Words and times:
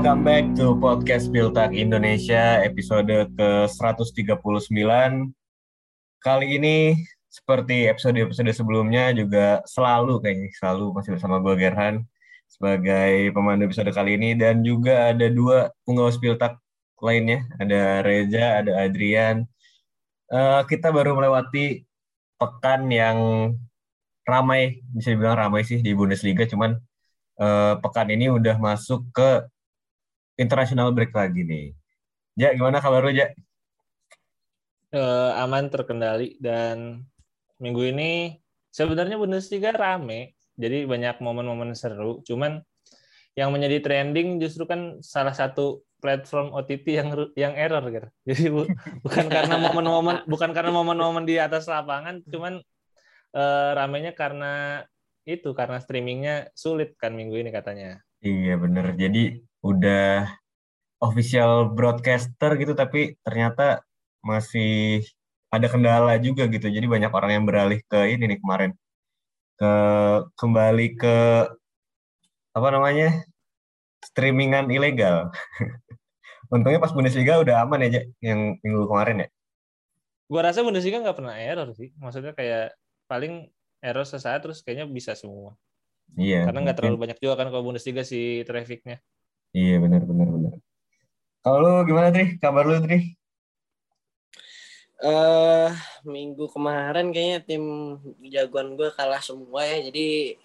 welcome 0.00 0.24
back 0.24 0.48
to 0.56 0.72
podcast 0.80 1.28
Biltak 1.28 1.76
Indonesia 1.76 2.64
episode 2.64 3.28
ke-139. 3.36 4.80
Kali 6.24 6.46
ini 6.56 6.96
seperti 7.28 7.84
episode-episode 7.84 8.48
sebelumnya 8.56 9.12
juga 9.12 9.60
selalu 9.68 10.24
kayaknya 10.24 10.48
selalu 10.56 10.96
masih 10.96 11.20
bersama 11.20 11.36
gue 11.44 11.52
Gerhan 11.52 12.08
sebagai 12.48 13.28
pemandu 13.36 13.68
episode 13.68 13.92
kali 13.92 14.16
ini 14.16 14.32
dan 14.40 14.64
juga 14.64 15.12
ada 15.12 15.28
dua 15.28 15.68
penggawa 15.84 16.08
Biltak 16.16 16.56
lainnya, 17.04 17.44
ada 17.60 18.00
Reza, 18.00 18.64
ada 18.64 18.80
Adrian. 18.80 19.44
Uh, 20.32 20.64
kita 20.64 20.88
baru 20.96 21.12
melewati 21.12 21.84
pekan 22.40 22.88
yang 22.88 23.52
ramai, 24.24 24.80
bisa 24.96 25.12
dibilang 25.12 25.36
ramai 25.36 25.60
sih 25.60 25.84
di 25.84 25.92
Bundesliga, 25.92 26.48
cuman 26.48 26.80
uh, 27.36 27.76
pekan 27.84 28.08
ini 28.08 28.32
udah 28.32 28.56
masuk 28.56 29.04
ke 29.12 29.44
international 30.40 30.96
break 30.96 31.12
lagi 31.12 31.44
nih. 31.44 31.76
Ja, 32.40 32.56
gimana 32.56 32.80
kabar 32.80 33.04
lu, 33.04 33.12
Ja? 33.12 33.28
Uh, 34.90 35.30
aman 35.38 35.70
terkendali 35.70 36.34
dan 36.42 37.06
minggu 37.62 37.94
ini 37.94 38.40
sebenarnya 38.74 39.20
Bundesliga 39.20 39.70
rame, 39.70 40.34
jadi 40.58 40.88
banyak 40.88 41.20
momen-momen 41.22 41.76
seru. 41.76 42.24
Cuman 42.26 42.64
yang 43.38 43.54
menjadi 43.54 43.78
trending 43.78 44.42
justru 44.42 44.66
kan 44.66 44.98
salah 44.98 45.36
satu 45.36 45.86
platform 46.00 46.50
OTT 46.56 46.86
yang 46.96 47.08
yang 47.36 47.54
error 47.54 47.84
gitu. 47.92 48.08
Jadi 48.32 48.44
bu, 48.50 48.66
bukan 49.04 49.26
karena 49.30 49.60
momen-momen 49.60 50.26
bukan 50.26 50.50
karena 50.50 50.72
momen-momen 50.74 51.28
di 51.28 51.36
atas 51.36 51.68
lapangan, 51.68 52.24
cuman 52.26 52.58
uh, 53.36 53.70
ramenya 53.76 54.16
karena 54.16 54.82
itu 55.28 55.52
karena 55.52 55.78
streamingnya 55.78 56.50
sulit 56.56 56.96
kan 56.96 57.14
minggu 57.14 57.36
ini 57.38 57.52
katanya. 57.52 58.00
Iya 58.24 58.58
bener. 58.58 58.96
Jadi 58.96 59.44
udah 59.60 60.28
official 61.00 61.72
broadcaster 61.72 62.56
gitu 62.60 62.76
tapi 62.76 63.16
ternyata 63.24 63.84
masih 64.20 65.04
ada 65.50 65.66
kendala 65.66 66.14
juga 66.20 66.46
gitu. 66.46 66.70
Jadi 66.70 66.86
banyak 66.86 67.10
orang 67.10 67.30
yang 67.40 67.44
beralih 67.48 67.80
ke 67.88 68.14
ini 68.14 68.36
nih 68.36 68.38
kemarin. 68.38 68.70
Ke 69.58 69.72
kembali 70.38 70.86
ke 70.96 71.16
apa 72.54 72.68
namanya 72.70 73.24
streamingan 74.04 74.70
ilegal. 74.70 75.32
Untungnya 76.54 76.82
pas 76.82 76.94
Bundesliga 76.94 77.38
udah 77.42 77.62
aman 77.66 77.86
ya 77.86 78.02
yang 78.22 78.58
minggu 78.62 78.86
kemarin 78.90 79.26
ya? 79.26 79.28
Gua 80.30 80.40
rasa 80.46 80.62
Bundesliga 80.62 81.02
nggak 81.02 81.18
pernah 81.18 81.34
error 81.36 81.74
sih. 81.74 81.90
Maksudnya 81.98 82.32
kayak 82.34 82.78
paling 83.10 83.50
error 83.82 84.06
sesaat 84.06 84.46
terus 84.46 84.62
kayaknya 84.62 84.86
bisa 84.86 85.18
semua. 85.18 85.58
Iya 86.18 86.42
karena 86.50 86.66
nggak 86.66 86.76
terlalu 86.82 87.06
banyak 87.06 87.18
juga 87.22 87.34
kan 87.38 87.46
kalau 87.54 87.62
Bundesliga 87.70 88.02
si 88.02 88.42
trafficnya 88.42 88.98
Iya 89.50 89.82
benar 89.82 90.06
benar 90.06 90.28
benar. 90.30 90.54
Kalau 91.40 91.58
lu 91.58 91.72
gimana 91.88 92.14
Tri? 92.14 92.38
Kabar 92.38 92.64
lu 92.68 92.78
Tri? 92.84 93.16
Uh, 95.00 95.72
minggu 96.04 96.44
kemarin 96.52 97.08
kayaknya 97.08 97.40
tim 97.40 97.64
jagoan 98.20 98.76
gue 98.76 98.92
kalah 98.92 99.24
semua 99.24 99.64
ya, 99.64 99.88
jadi 99.88 100.36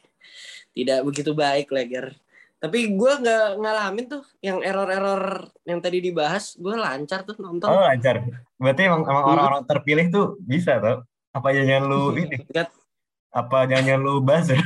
tidak 0.72 1.00
begitu 1.04 1.36
baik 1.36 1.68
Leger. 1.76 2.16
Tapi 2.56 2.96
gue 2.96 3.12
nggak 3.20 3.60
ngalamin 3.60 4.06
tuh 4.08 4.24
yang 4.40 4.64
error-error 4.64 5.52
yang 5.68 5.84
tadi 5.84 6.00
dibahas, 6.00 6.56
gue 6.56 6.72
lancar 6.72 7.28
tuh 7.28 7.36
nonton. 7.38 7.68
Oh 7.68 7.84
lancar. 7.84 8.24
Berarti 8.56 8.82
emang, 8.88 9.04
emang 9.04 9.26
orang-orang 9.28 9.64
terpilih 9.68 10.08
tuh 10.08 10.28
bisa 10.40 10.80
tuh. 10.80 11.04
Apa 11.36 11.52
jangan 11.52 11.92
lu 11.92 12.16
ini? 12.16 12.40
Apa 13.36 13.68
jangan 13.68 14.00
lu 14.00 14.24
buzzer? 14.24 14.56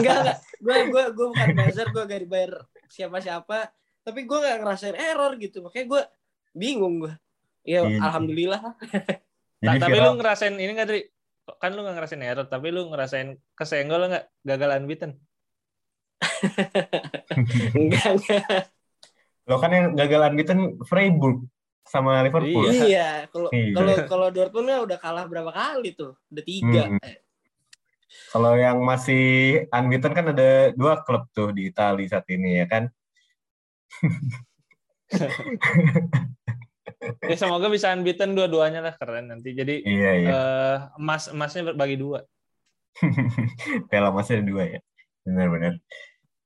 enggak 0.00 0.16
enggak 0.24 0.38
gue 0.60 0.76
gue 0.92 1.04
gue 1.16 1.26
bukan 1.32 1.48
buzzer 1.56 1.88
gue 1.88 2.04
gak 2.04 2.20
dibayar 2.20 2.52
siapa 2.92 3.16
siapa 3.24 3.72
tapi 4.04 4.24
gue 4.24 4.38
gak 4.38 4.60
ngerasain 4.60 4.96
error 4.96 5.32
gitu. 5.40 5.64
Makanya 5.64 5.86
gue 5.88 6.02
bingung 6.52 7.04
gue 7.04 7.14
ya 7.64 7.84
iya. 7.84 8.00
alhamdulillah. 8.00 8.76
Nah, 9.60 9.76
tapi 9.76 9.96
lu 10.00 10.16
ngerasain 10.16 10.56
ini 10.56 10.72
gak 10.72 10.88
dari 10.88 11.04
kan 11.60 11.76
lu 11.76 11.84
gak 11.84 11.96
ngerasain 12.00 12.24
error 12.24 12.46
tapi 12.48 12.72
lu 12.72 12.88
ngerasain 12.88 13.36
kesenggol 13.52 14.08
nggak 14.08 14.26
gagal 14.44 14.70
unbeaten. 14.80 15.12
Enggak 17.76 18.08
enggak. 18.16 18.72
Lo 19.48 19.60
kan 19.60 19.70
yang 19.72 19.86
gagal 19.96 20.20
unbeaten 20.32 20.80
Freiburg 20.84 21.44
sama 21.84 22.22
Liverpool. 22.22 22.70
Iya 22.70 23.26
kalau 23.34 23.48
iya. 23.50 23.74
kalau 23.74 23.94
kalau 24.06 24.28
Dortmund 24.30 24.86
udah 24.86 24.98
kalah 25.00 25.26
berapa 25.26 25.50
kali 25.50 25.92
tuh? 25.98 26.14
Udah 26.30 26.44
tiga. 26.44 26.82
Hmm. 26.86 27.00
Kalau 28.30 28.54
yang 28.58 28.82
masih 28.82 29.22
unbeaten 29.70 30.14
kan 30.14 30.26
ada 30.34 30.74
dua 30.74 31.02
klub 31.06 31.30
tuh 31.30 31.54
di 31.54 31.70
Italia 31.70 32.10
saat 32.10 32.26
ini 32.30 32.58
ya 32.62 32.66
kan. 32.66 32.90
ya 37.30 37.36
semoga 37.38 37.70
bisa 37.70 37.94
unbeaten 37.94 38.34
dua-duanya 38.34 38.82
lah 38.82 38.94
keren 38.98 39.30
nanti. 39.30 39.54
Jadi 39.54 39.86
iya, 39.86 40.12
iya. 40.18 40.30
Uh, 40.30 40.76
emas 40.98 41.30
emasnya 41.30 41.74
berbagi 41.74 41.96
dua. 41.98 42.26
Piala 43.88 44.10
emasnya 44.10 44.42
dua 44.42 44.64
ya. 44.66 44.80
Benar-benar. 45.26 45.78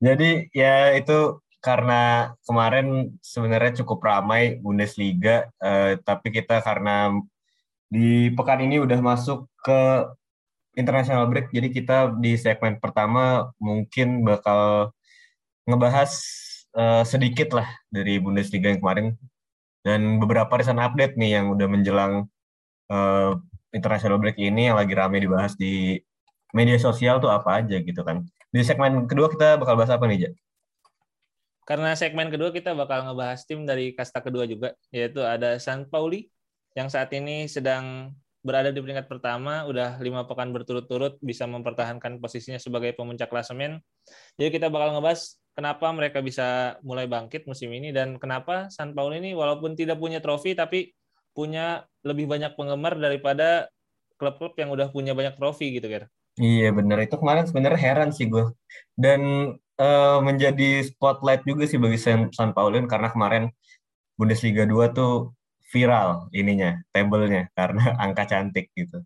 Jadi 0.05 0.53
ya 0.53 0.93
itu 0.93 1.41
karena 1.65 2.37
kemarin 2.45 3.17
sebenarnya 3.25 3.81
cukup 3.81 4.05
ramai 4.05 4.61
Bundesliga, 4.61 5.49
uh, 5.65 5.97
tapi 6.05 6.29
kita 6.29 6.61
karena 6.61 7.17
di 7.89 8.29
pekan 8.37 8.61
ini 8.61 8.77
udah 8.85 9.01
masuk 9.01 9.49
ke 9.65 9.81
international 10.75 11.27
break. 11.31 11.51
Jadi 11.51 11.69
kita 11.71 12.15
di 12.19 12.39
segmen 12.39 12.79
pertama 12.79 13.51
mungkin 13.59 14.23
bakal 14.27 14.91
ngebahas 15.65 16.12
uh, 16.77 17.03
sedikit 17.07 17.57
lah 17.57 17.69
dari 17.89 18.21
Bundesliga 18.21 18.69
yang 18.71 18.83
kemarin 18.83 19.07
dan 19.85 20.17
beberapa 20.21 20.51
recent 20.57 20.81
update 20.81 21.17
nih 21.17 21.41
yang 21.41 21.53
udah 21.53 21.69
menjelang 21.69 22.12
uh, 22.93 23.37
international 23.75 24.21
break 24.21 24.39
ini 24.39 24.73
yang 24.73 24.77
lagi 24.77 24.93
rame 24.97 25.21
dibahas 25.21 25.57
di 25.57 25.99
media 26.55 26.79
sosial 26.79 27.19
tuh 27.19 27.29
apa 27.31 27.61
aja 27.65 27.83
gitu 27.83 28.01
kan. 28.06 28.23
Di 28.55 28.62
segmen 28.62 29.11
kedua 29.11 29.27
kita 29.27 29.59
bakal 29.59 29.75
bahas 29.75 29.91
apa 29.91 30.06
nih, 30.06 30.31
Jak? 30.31 30.35
Karena 31.65 31.97
segmen 31.97 32.29
kedua 32.29 32.53
kita 32.53 32.77
bakal 32.77 33.09
ngebahas 33.09 33.41
tim 33.49 33.65
dari 33.65 33.97
kasta 33.97 34.21
kedua 34.21 34.45
juga, 34.45 34.77
yaitu 34.93 35.25
ada 35.25 35.56
San 35.56 35.89
Pauli 35.89 36.29
yang 36.77 36.93
saat 36.93 37.09
ini 37.17 37.49
sedang 37.49 38.12
berada 38.44 38.69
di 38.69 38.77
peringkat 38.78 39.09
pertama, 39.09 39.65
udah 39.65 39.97
lima 40.05 40.28
pekan 40.28 40.53
berturut-turut 40.53 41.16
bisa 41.25 41.49
mempertahankan 41.49 42.21
posisinya 42.21 42.60
sebagai 42.60 42.93
pemuncak 42.93 43.32
klasemen. 43.32 43.81
Jadi 44.37 44.60
kita 44.60 44.69
bakal 44.69 44.93
ngebahas 44.93 45.41
kenapa 45.56 45.88
mereka 45.97 46.21
bisa 46.21 46.77
mulai 46.84 47.09
bangkit 47.09 47.49
musim 47.49 47.72
ini 47.72 47.91
dan 47.91 48.21
kenapa 48.21 48.69
San 48.69 48.93
Paulo 48.93 49.16
ini 49.16 49.32
walaupun 49.32 49.72
tidak 49.72 49.97
punya 49.97 50.21
trofi 50.21 50.53
tapi 50.53 50.93
punya 51.32 51.88
lebih 52.05 52.28
banyak 52.28 52.53
penggemar 52.55 53.00
daripada 53.00 53.66
klub-klub 54.21 54.55
yang 54.61 54.71
udah 54.71 54.93
punya 54.93 55.16
banyak 55.16 55.34
trofi 55.34 55.75
gitu, 55.75 55.88
Ger. 55.91 56.06
Iya 56.34 56.75
benar 56.75 56.99
itu 56.99 57.15
kemarin 57.15 57.47
sebenarnya 57.47 57.78
heran 57.78 58.11
sih 58.11 58.26
gue 58.26 58.50
dan 58.99 59.55
uh, 59.78 60.19
menjadi 60.19 60.82
spotlight 60.82 61.47
juga 61.47 61.62
sih 61.71 61.78
bagi 61.78 61.94
San, 61.94 62.34
San 62.34 62.50
Paulo 62.50 62.75
karena 62.91 63.06
kemarin 63.15 63.55
Bundesliga 64.19 64.66
2 64.66 64.99
tuh 64.99 65.31
viral 65.73 66.29
ininya, 66.35 66.81
tabelnya 66.93 67.49
karena 67.57 67.95
angka 68.05 68.25
cantik 68.29 68.71
gitu. 68.77 69.05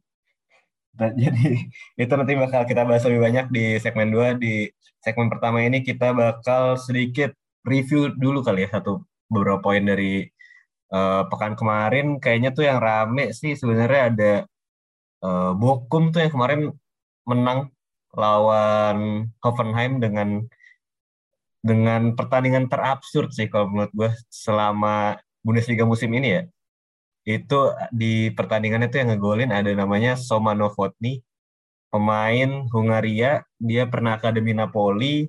Nah, 0.99 1.11
jadi 1.21 1.71
itu 1.95 2.13
nanti 2.19 2.33
bakal 2.35 2.63
kita 2.67 2.83
bahas 2.85 3.07
lebih 3.07 3.23
banyak 3.23 3.47
di 3.55 3.65
segmen 3.79 4.11
2. 4.11 4.43
Di 4.43 4.69
segmen 5.03 5.31
pertama 5.31 5.63
ini 5.63 5.81
kita 5.87 6.11
bakal 6.13 6.77
sedikit 6.77 7.33
review 7.63 8.13
dulu 8.19 8.43
kali 8.43 8.67
ya 8.67 8.79
satu 8.81 9.03
beberapa 9.31 9.61
poin 9.71 9.85
dari 9.87 10.27
uh, 10.93 11.23
pekan 11.31 11.55
kemarin. 11.55 12.19
Kayaknya 12.19 12.51
tuh 12.57 12.65
yang 12.67 12.79
rame 12.83 13.31
sih 13.31 13.55
sebenarnya 13.55 14.03
ada 14.11 14.33
uh, 15.23 15.53
Bokum 15.55 16.11
tuh 16.11 16.27
yang 16.27 16.33
kemarin 16.35 16.61
menang 17.29 17.71
lawan 18.17 19.29
Hoffenheim 19.45 20.01
dengan 20.01 20.49
dengan 21.61 22.17
pertandingan 22.17 22.71
terabsurd 22.71 23.35
sih 23.35 23.51
kalau 23.51 23.69
menurut 23.69 23.93
gue 23.93 24.11
selama 24.33 25.19
Bundesliga 25.45 25.85
musim 25.85 26.09
ini 26.15 26.41
ya 26.41 26.43
itu 27.29 27.61
di 27.93 28.33
pertandingan 28.33 28.89
itu 28.89 28.97
yang 29.05 29.13
ngegolin 29.13 29.53
ada 29.53 29.69
namanya 29.77 30.17
Soma 30.17 30.57
Novotny 30.57 31.21
pemain 31.93 32.65
Hungaria. 32.73 33.45
Dia 33.61 33.85
pernah 33.85 34.17
akademi 34.17 34.57
Napoli. 34.57 35.29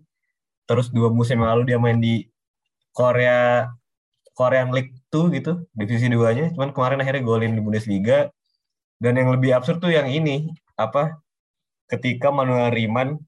Terus 0.64 0.88
dua 0.96 1.12
musim 1.12 1.44
lalu 1.44 1.68
dia 1.68 1.78
main 1.82 2.00
di 2.00 2.24
Korea 2.96 3.68
Korean 4.32 4.72
League 4.72 4.96
2 5.12 5.36
gitu 5.36 5.68
divisi 5.76 6.08
duanya. 6.08 6.48
Cuman 6.56 6.72
kemarin 6.72 7.04
akhirnya 7.04 7.24
golin 7.28 7.52
di 7.52 7.60
Bundesliga. 7.60 8.32
Dan 8.96 9.20
yang 9.20 9.36
lebih 9.36 9.52
absurd 9.56 9.84
tuh 9.84 9.92
yang 9.92 10.08
ini 10.08 10.48
apa 10.80 11.20
ketika 11.92 12.32
Manuel 12.32 12.72
Riemann 12.72 13.20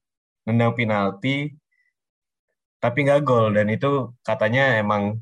nendang 0.47 0.71
penalti 0.79 1.51
tapi 2.79 3.03
nggak 3.03 3.27
gol. 3.27 3.51
Dan 3.51 3.67
itu 3.67 4.15
katanya 4.23 4.79
emang 4.79 5.19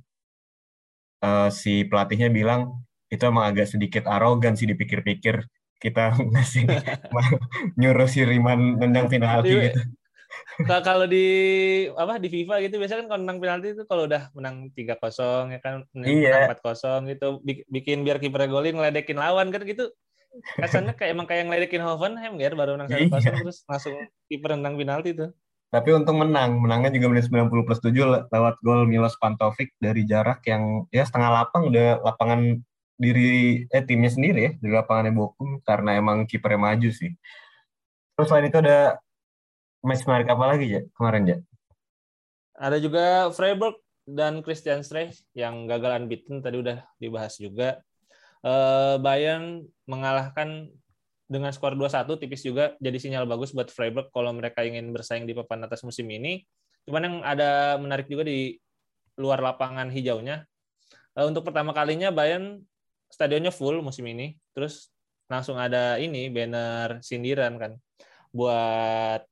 uh, 1.26 1.50
si 1.50 1.82
pelatihnya 1.90 2.30
bilang 2.30 2.86
itu 3.10 3.24
emang 3.26 3.50
agak 3.50 3.68
sedikit 3.68 4.06
arogan 4.06 4.54
sih 4.54 4.66
dipikir-pikir 4.66 5.42
kita 5.80 6.14
ngasih 6.34 6.70
nyuruh 7.76 8.06
si 8.06 8.22
Riman 8.22 8.78
nendang 8.78 9.10
penalti 9.10 9.56
gitu. 9.70 9.82
kalau 10.86 11.10
di 11.10 11.26
apa 11.90 12.22
di 12.22 12.30
FIFA 12.30 12.62
gitu 12.62 12.78
biasanya 12.78 13.02
kan 13.02 13.08
kalau 13.10 13.22
menang 13.26 13.40
penalti 13.42 13.68
itu 13.74 13.84
kalau 13.90 14.06
udah 14.06 14.30
menang 14.38 14.70
tiga 14.72 14.94
kosong 14.94 15.52
ya 15.52 15.60
kan 15.60 15.82
Iya. 15.96 16.46
empat 16.46 16.62
kosong 16.62 17.10
gitu 17.10 17.42
bi- 17.42 17.66
bikin 17.66 18.06
biar 18.06 18.22
kiper 18.22 18.46
golin 18.46 18.78
ngeledekin 18.78 19.18
lawan 19.18 19.50
kan 19.50 19.66
gitu 19.66 19.90
kesannya 20.62 20.94
kayak 20.94 21.18
emang 21.18 21.26
kayak 21.26 21.50
ngeledekin 21.50 21.82
Hoffenheim 21.82 22.38
ya 22.38 22.54
baru 22.54 22.78
menang 22.78 22.94
satu 22.94 23.10
Iya. 23.10 23.42
terus 23.42 23.66
langsung 23.66 23.96
kiper 24.30 24.54
menang 24.54 24.78
penalti 24.78 25.12
tuh 25.18 25.32
Tapi 25.70 25.94
untung 25.94 26.18
menang. 26.18 26.58
Menangnya 26.58 26.90
juga 26.90 27.14
menit 27.14 27.30
90 27.30 27.62
plus 27.62 27.78
7 27.78 27.94
le- 27.94 28.26
lewat 28.26 28.58
gol 28.66 28.90
Milos 28.90 29.14
Pantovic 29.22 29.70
dari 29.78 30.02
jarak 30.02 30.42
yang 30.42 30.90
ya 30.90 31.06
setengah 31.06 31.30
lapang 31.30 31.70
udah 31.70 32.02
lapangan 32.02 32.58
diri 33.00 33.64
eh 33.72 33.84
timnya 33.88 34.12
sendiri 34.12 34.40
ya 34.44 34.52
di 34.60 34.68
lapangannya 34.68 35.16
Bokum 35.16 35.64
karena 35.64 35.96
emang 35.96 36.28
kipernya 36.28 36.60
maju 36.60 36.90
sih. 36.92 37.16
Terus 38.14 38.28
selain 38.28 38.52
itu 38.52 38.60
ada 38.60 39.00
match 39.80 40.04
menarik 40.04 40.28
apa 40.28 40.46
lagi 40.46 40.68
ya 40.68 40.82
kemarin 40.94 41.26
ya? 41.26 41.40
ada 42.60 42.76
juga 42.76 43.32
Freiburg 43.32 43.80
dan 44.04 44.44
Christian 44.44 44.84
Streich 44.84 45.24
yang 45.32 45.64
gagal 45.64 46.04
unbeaten 46.04 46.44
tadi 46.44 46.60
udah 46.60 46.84
dibahas 47.00 47.40
juga 47.40 47.80
Eh, 48.40 48.96
Bayern 49.04 49.68
mengalahkan 49.84 50.72
dengan 51.30 51.52
skor 51.52 51.76
2-1 51.76 52.16
tipis 52.18 52.42
juga 52.42 52.74
jadi 52.80 52.96
sinyal 52.98 53.28
bagus 53.28 53.52
buat 53.52 53.68
Freiburg 53.70 54.10
kalau 54.16 54.32
mereka 54.34 54.64
ingin 54.64 54.96
bersaing 54.96 55.28
di 55.28 55.36
papan 55.36 55.68
atas 55.68 55.84
musim 55.84 56.08
ini. 56.08 56.48
Cuman 56.88 57.04
yang 57.04 57.16
ada 57.22 57.76
menarik 57.76 58.08
juga 58.08 58.24
di 58.26 58.56
luar 59.20 59.44
lapangan 59.44 59.92
hijaunya. 59.92 60.48
Eh, 61.20 61.26
Untuk 61.28 61.44
pertama 61.44 61.76
kalinya 61.76 62.16
Bayern 62.16 62.64
stadionnya 63.10 63.52
full 63.52 63.82
musim 63.82 64.06
ini. 64.08 64.38
Terus 64.54 64.94
langsung 65.30 65.58
ada 65.58 65.98
ini 66.02 66.30
banner 66.30 67.02
sindiran 67.06 67.58
kan 67.58 67.72
buat 68.34 69.26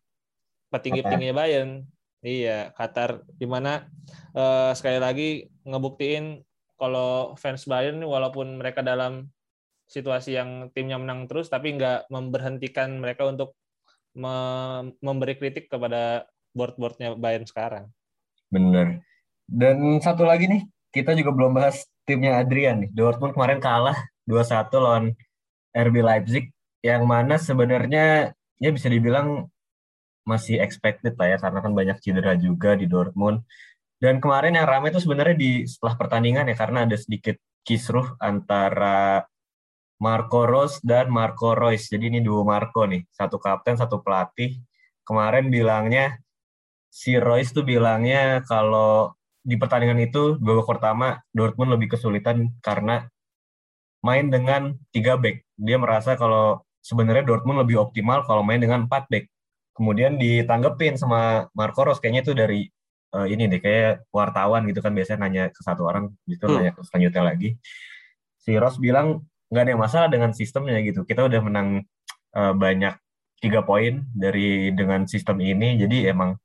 petinggi-petingginya 0.74 1.35
Bayern. 1.38 1.85
Iya, 2.25 2.74
Qatar 2.74 3.24
di 3.38 3.45
mana 3.45 3.88
eh, 4.33 4.74
sekali 4.74 4.97
lagi 4.97 5.29
ngebuktiin 5.63 6.41
kalau 6.77 7.38
fans 7.38 7.65
Bayern 7.69 8.01
walaupun 8.01 8.57
mereka 8.57 8.81
dalam 8.81 9.29
situasi 9.88 10.35
yang 10.35 10.68
timnya 10.75 11.00
menang 11.00 11.31
terus 11.31 11.47
tapi 11.47 11.71
nggak 11.77 12.12
memberhentikan 12.12 13.00
mereka 13.00 13.23
untuk 13.23 13.56
me- 14.18 14.91
memberi 15.00 15.38
kritik 15.39 15.71
kepada 15.71 16.27
board-boardnya 16.51 17.13
Bayern 17.15 17.45
sekarang. 17.45 17.94
Bener. 18.50 19.06
Dan 19.47 20.01
satu 20.03 20.27
lagi 20.27 20.50
nih, 20.50 20.68
kita 20.91 21.15
juga 21.15 21.31
belum 21.31 21.56
bahas 21.56 21.88
timnya 22.07 22.39
Adrian 22.39 22.88
nih. 22.88 22.89
Dortmund 22.95 23.36
kemarin 23.36 23.59
kalah 23.59 24.00
2-1 24.24 24.71
lawan 24.80 25.06
RB 25.75 25.95
Leipzig, 26.00 26.56
yang 26.80 27.04
mana 27.04 27.36
sebenarnya 27.36 28.31
ya 28.57 28.69
bisa 28.71 28.88
dibilang 28.88 29.51
masih 30.24 30.63
expected 30.63 31.19
lah 31.19 31.36
ya, 31.36 31.38
karena 31.38 31.59
kan 31.59 31.75
banyak 31.75 32.00
cedera 32.00 32.39
juga 32.39 32.80
di 32.80 32.88
Dortmund. 32.88 33.44
Dan 34.00 34.24
kemarin 34.24 34.56
yang 34.56 34.65
ramai 34.69 34.95
itu 34.95 35.04
sebenarnya 35.04 35.36
di 35.36 35.51
setelah 35.68 36.00
pertandingan 36.00 36.48
ya, 36.48 36.56
karena 36.56 36.88
ada 36.88 36.95
sedikit 36.95 37.36
kisruh 37.68 38.15
antara 38.24 39.27
Marco 40.00 40.45
Rose 40.48 40.80
dan 40.86 41.09
Marco 41.12 41.57
Reus. 41.57 41.89
Jadi 41.89 42.13
ini 42.13 42.19
duo 42.24 42.48
Marco 42.48 42.86
nih, 42.88 43.04
satu 43.12 43.42
kapten, 43.42 43.75
satu 43.75 44.00
pelatih. 44.00 44.56
Kemarin 45.04 45.50
bilangnya 45.50 46.21
si 46.88 47.18
Royce 47.18 47.51
tuh 47.51 47.65
bilangnya 47.65 48.45
kalau 48.45 49.17
di 49.47 49.55
pertandingan 49.55 50.03
itu 50.03 50.35
babak 50.44 50.67
pertama 50.67 51.23
Dortmund 51.31 51.71
lebih 51.79 51.95
kesulitan 51.95 52.51
karena 52.59 53.07
main 54.03 54.27
dengan 54.27 54.75
tiga 54.91 55.15
back. 55.15 55.47
Dia 55.55 55.79
merasa 55.79 56.19
kalau 56.19 56.59
sebenarnya 56.83 57.23
Dortmund 57.23 57.63
lebih 57.63 57.79
optimal 57.79 58.27
kalau 58.27 58.44
main 58.44 58.59
dengan 58.59 58.83
empat 58.83 59.07
back. 59.07 59.31
Kemudian 59.71 60.19
ditanggepin 60.19 60.99
sama 60.99 61.47
Marco 61.55 61.88
Rose 61.88 62.03
kayaknya 62.03 62.21
itu 62.27 62.33
dari 62.35 62.61
eh, 63.15 63.27
ini 63.31 63.47
deh 63.47 63.63
kayak 63.63 64.11
wartawan 64.11 64.67
gitu 64.67 64.83
kan 64.83 64.91
biasanya 64.91 65.19
nanya 65.23 65.44
ke 65.47 65.61
satu 65.63 65.88
orang 65.88 66.11
gitu 66.27 66.44
Hmm. 66.44 66.59
nanya 66.59 66.75
ke 66.75 66.83
selanjutnya 66.83 67.23
lagi. 67.23 67.49
Si 68.44 68.51
Rose 68.59 68.83
bilang 68.83 69.23
nggak 69.47 69.63
ada 69.63 69.71
yang 69.71 69.79
masalah 69.81 70.07
dengan 70.11 70.35
sistemnya 70.35 70.75
gitu. 70.83 71.07
Kita 71.07 71.23
udah 71.23 71.39
menang 71.39 71.88
eh, 72.35 72.53
banyak 72.53 72.99
tiga 73.39 73.63
poin 73.63 74.03
dari 74.11 74.73
dengan 74.73 75.05
sistem 75.07 75.39
ini 75.39 75.77
jadi 75.77 76.11
emang 76.11 76.35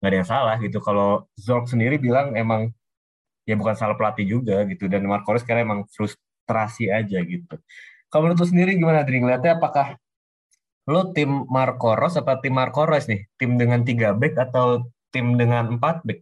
nggak 0.00 0.10
ada 0.10 0.16
yang 0.16 0.28
salah 0.28 0.56
gitu. 0.60 0.78
Kalau 0.82 1.28
Zorc 1.36 1.72
sendiri 1.72 1.96
bilang 1.96 2.36
emang 2.36 2.72
ya 3.46 3.54
bukan 3.54 3.74
salah 3.78 3.94
pelatih 3.94 4.26
juga 4.26 4.66
gitu 4.66 4.90
dan 4.90 5.06
Marco 5.06 5.30
Reus 5.30 5.46
karena 5.46 5.62
emang 5.62 5.86
frustrasi 5.88 6.90
aja 6.90 7.22
gitu. 7.22 7.54
Kalau 8.10 8.22
menurut 8.26 8.42
sendiri 8.42 8.74
gimana 8.74 9.06
Dri? 9.06 9.22
Ngeliatnya 9.22 9.58
apakah 9.58 9.96
lo 10.86 11.10
tim 11.14 11.46
Marco 11.50 11.94
Reus 11.94 12.18
apa 12.18 12.38
tim 12.42 12.54
Marco 12.54 12.82
Reus 12.84 13.06
nih? 13.06 13.26
Tim 13.38 13.54
dengan 13.58 13.82
tiga 13.86 14.12
back 14.12 14.34
atau 14.50 14.86
tim 15.14 15.38
dengan 15.38 15.78
empat 15.78 16.02
back? 16.02 16.20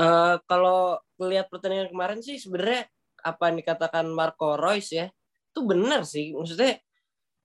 Eh, 0.00 0.36
kalau 0.48 0.96
lihat 1.20 1.52
pertandingan 1.52 1.92
kemarin 1.92 2.24
sih 2.24 2.40
sebenarnya 2.40 2.88
apa 3.20 3.52
yang 3.52 3.60
dikatakan 3.60 4.08
Marco 4.08 4.56
Reus 4.56 4.88
ya 4.96 5.12
itu 5.50 5.60
benar 5.66 6.08
sih 6.08 6.32
maksudnya 6.32 6.80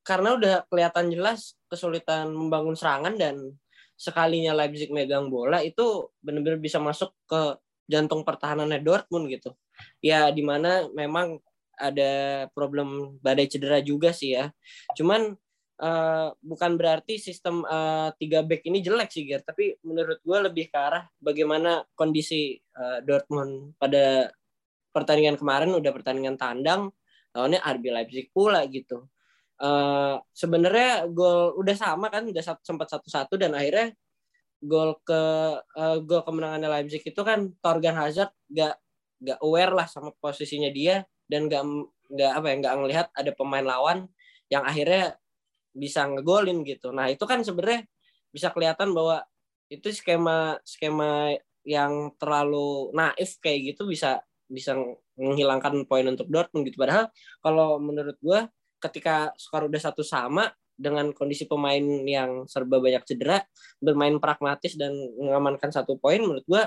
karena 0.05 0.37
udah 0.37 0.55
kelihatan 0.69 1.11
jelas 1.11 1.59
kesulitan 1.67 2.31
membangun 2.31 2.77
serangan 2.77 3.17
dan 3.17 3.57
sekalinya 3.95 4.51
Leipzig 4.51 4.91
megang 4.91 5.31
bola 5.31 5.63
itu 5.63 6.11
benar-benar 6.19 6.59
bisa 6.59 6.77
masuk 6.83 7.15
ke 7.25 7.55
jantung 7.87 8.27
pertahanannya 8.27 8.83
Dortmund 8.83 9.31
gitu. 9.31 9.55
Ya 10.03 10.31
di 10.31 10.43
mana 10.43 10.87
memang 10.91 11.39
ada 11.75 12.45
problem 12.55 13.19
badai 13.19 13.47
cedera 13.47 13.79
juga 13.83 14.11
sih 14.15 14.35
ya. 14.35 14.51
Cuman 14.95 15.35
eh, 15.79 16.27
bukan 16.39 16.71
berarti 16.79 17.19
sistem 17.19 17.63
eh, 17.67 18.09
tiga 18.19 18.43
back 18.43 18.63
ini 18.67 18.79
jelek 18.83 19.11
sih 19.11 19.23
Ger. 19.27 19.43
Tapi 19.43 19.79
menurut 19.83 20.19
gue 20.23 20.37
lebih 20.51 20.71
ke 20.71 20.77
arah 20.77 21.07
bagaimana 21.19 21.83
kondisi 21.95 22.55
eh, 22.59 22.99
Dortmund 23.03 23.75
pada 23.79 24.31
pertandingan 24.95 25.35
kemarin 25.35 25.75
udah 25.75 25.91
pertandingan 25.91 26.39
tandang 26.39 26.91
lawannya 27.35 27.59
RB 27.59 27.83
Leipzig 27.91 28.27
pula 28.31 28.63
gitu 28.71 29.11
Eh, 29.55 30.15
sebenarnya 30.35 31.07
gol 31.15 31.55
udah 31.55 31.75
sama 31.79 32.11
kan 32.11 32.27
udah 32.27 32.43
sempat 32.59 32.91
satu 32.91 33.07
satu 33.07 33.39
dan 33.39 33.55
akhirnya 33.55 33.95
gol 34.59 34.99
ke 35.07 35.21
eh, 35.79 35.97
gol 36.03 36.21
kemenangannya 36.27 36.67
Leipzig 36.67 37.03
itu 37.07 37.21
kan 37.23 37.55
Torgan 37.63 37.95
Hazard 37.95 38.35
gak 38.51 38.75
gak 39.23 39.39
aware 39.39 39.71
lah 39.71 39.87
sama 39.87 40.11
posisinya 40.19 40.67
dia 40.75 41.07
dan 41.31 41.47
gak 41.47 41.63
nggak 42.05 42.31
apa 42.37 42.45
ya 42.51 42.55
nggak 42.61 42.75
ngelihat 42.83 43.07
ada 43.15 43.31
pemain 43.33 43.65
lawan 43.65 44.05
yang 44.51 44.61
akhirnya 44.67 45.17
bisa 45.73 46.03
ngegolin 46.07 46.61
gitu. 46.67 46.91
Nah 46.91 47.07
itu 47.09 47.23
kan 47.23 47.41
sebenarnya 47.41 47.87
bisa 48.35 48.51
kelihatan 48.51 48.91
bahwa 48.91 49.23
itu 49.71 49.87
skema 49.95 50.59
skema 50.67 51.31
yang 51.65 52.13
terlalu 52.19 52.91
naif 52.93 53.39
kayak 53.41 53.73
gitu 53.73 53.87
bisa 53.89 54.21
bisa 54.51 54.77
menghilangkan 55.17 55.87
poin 55.89 56.05
untuk 56.05 56.27
Dortmund 56.29 56.67
gitu. 56.67 56.77
Padahal 56.77 57.09
kalau 57.41 57.79
menurut 57.81 58.19
gue 58.21 58.39
ketika 58.89 59.31
skor 59.39 59.67
udah 59.67 59.81
satu 59.81 60.05
sama 60.05 60.49
dengan 60.75 61.15
kondisi 61.15 61.47
pemain 61.47 61.81
yang 62.03 62.43
serba 62.51 62.83
banyak 62.83 63.07
cedera 63.07 63.39
bermain 63.79 64.19
pragmatis 64.19 64.75
dan 64.75 64.91
mengamankan 65.15 65.71
satu 65.71 65.95
poin 65.95 66.19
menurut 66.19 66.43
gue 66.43 66.63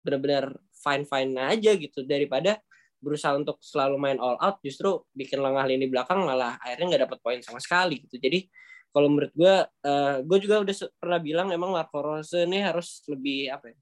benar-benar 0.00 0.56
fine 0.72 1.04
fine 1.04 1.32
aja 1.36 1.72
gitu. 1.76 2.04
Daripada 2.08 2.56
berusaha 3.00 3.32
untuk 3.36 3.60
selalu 3.64 3.96
main 3.96 4.18
all 4.20 4.36
out 4.40 4.60
justru 4.60 5.04
bikin 5.16 5.40
lengah 5.40 5.64
lini 5.68 5.88
belakang 5.88 6.20
malah 6.24 6.56
akhirnya 6.60 6.96
nggak 6.96 7.02
dapat 7.08 7.18
poin 7.20 7.40
sama 7.44 7.60
sekali 7.60 8.04
gitu. 8.08 8.16
Jadi 8.20 8.48
kalau 8.90 9.08
menurut 9.08 9.32
gue 9.36 9.54
uh, 9.86 10.16
gue 10.24 10.38
juga 10.42 10.60
udah 10.60 10.74
pernah 10.98 11.20
bilang 11.22 11.48
emang 11.54 11.70
Marco 11.72 12.00
Rose 12.02 12.44
ini 12.44 12.58
harus 12.60 13.06
lebih 13.06 13.52
apa 13.54 13.70
ya 13.70 13.78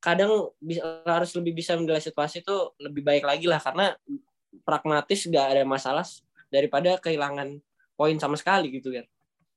kadang 0.00 0.52
bisa, 0.60 0.84
harus 1.08 1.32
lebih 1.32 1.64
bisa 1.64 1.76
menilai 1.80 2.00
situasi 2.00 2.44
itu 2.44 2.56
lebih 2.80 3.00
baik 3.04 3.24
lagi 3.24 3.48
lah 3.48 3.60
karena 3.60 3.96
pragmatis 4.64 5.24
gak 5.28 5.56
ada 5.56 5.62
masalah 5.64 6.04
daripada 6.54 6.94
kehilangan 7.02 7.58
poin 7.98 8.14
sama 8.22 8.38
sekali 8.38 8.70
gitu 8.70 8.94
kan 8.94 9.02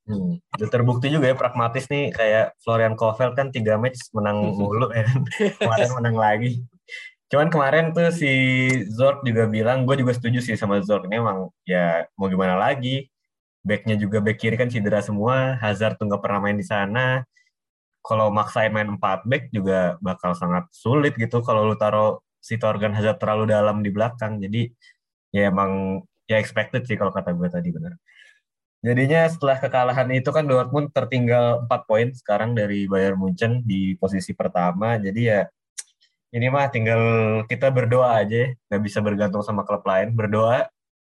Hmm. 0.07 0.39
Terbukti 0.55 1.11
juga 1.11 1.27
ya 1.27 1.35
pragmatis 1.35 1.83
nih 1.91 2.15
kayak 2.15 2.55
Florian 2.63 2.95
Kovel 2.95 3.35
kan 3.35 3.51
tiga 3.51 3.75
match 3.75 4.07
menang 4.15 4.55
mulu 4.55 4.87
ya 4.95 5.03
kan. 5.03 5.21
Kemarin 5.59 5.91
menang 5.99 6.15
lagi. 6.15 6.51
Cuman 7.27 7.51
kemarin 7.51 7.91
tuh 7.91 8.07
si 8.15 8.31
Zorc 8.87 9.19
juga 9.27 9.51
bilang, 9.51 9.83
gue 9.83 9.99
juga 9.99 10.15
setuju 10.15 10.39
sih 10.39 10.55
sama 10.55 10.79
Zorc 10.79 11.11
ini 11.11 11.19
emang 11.19 11.51
ya 11.67 12.07
mau 12.15 12.31
gimana 12.31 12.55
lagi. 12.55 13.11
Backnya 13.67 13.99
juga 13.99 14.23
back 14.23 14.39
kiri 14.39 14.55
kan 14.55 14.71
cedera 14.71 15.03
semua, 15.03 15.59
Hazard 15.59 15.99
tuh 15.99 16.07
nggak 16.07 16.23
pernah 16.23 16.39
main 16.39 16.55
di 16.55 16.63
sana. 16.63 17.27
Kalau 17.99 18.31
maksain 18.31 18.71
main 18.71 18.87
4 18.87 19.27
back 19.27 19.51
juga 19.51 19.99
bakal 19.99 20.31
sangat 20.39 20.71
sulit 20.71 21.19
gitu 21.19 21.43
kalau 21.43 21.67
lu 21.67 21.75
taruh 21.75 22.23
si 22.39 22.55
Torgan 22.55 22.95
Hazard 22.95 23.19
terlalu 23.19 23.51
dalam 23.51 23.83
di 23.83 23.91
belakang. 23.91 24.39
Jadi 24.39 24.71
ya 25.35 25.51
emang 25.51 25.99
ya 26.27 26.37
expected 26.37 26.83
sih 26.83 26.99
kalau 26.99 27.15
kata 27.15 27.31
gue 27.33 27.47
tadi 27.47 27.71
benar. 27.71 27.95
Jadinya 28.85 29.25
setelah 29.25 29.57
kekalahan 29.57 30.07
itu 30.13 30.29
kan 30.29 30.45
Dortmund 30.45 30.93
tertinggal 30.93 31.65
4 31.65 31.89
poin 31.89 32.07
sekarang 32.13 32.53
dari 32.53 32.85
Bayern 32.85 33.17
Munchen 33.17 33.65
di 33.65 33.97
posisi 33.97 34.37
pertama. 34.37 35.01
Jadi 35.01 35.21
ya 35.25 35.49
ini 36.35 36.51
mah 36.51 36.69
tinggal 36.69 37.01
kita 37.49 37.73
berdoa 37.73 38.21
aja, 38.21 38.53
nggak 38.69 38.81
bisa 38.83 38.99
bergantung 39.01 39.41
sama 39.41 39.65
klub 39.65 39.81
lain. 39.81 40.13
Berdoa 40.13 40.69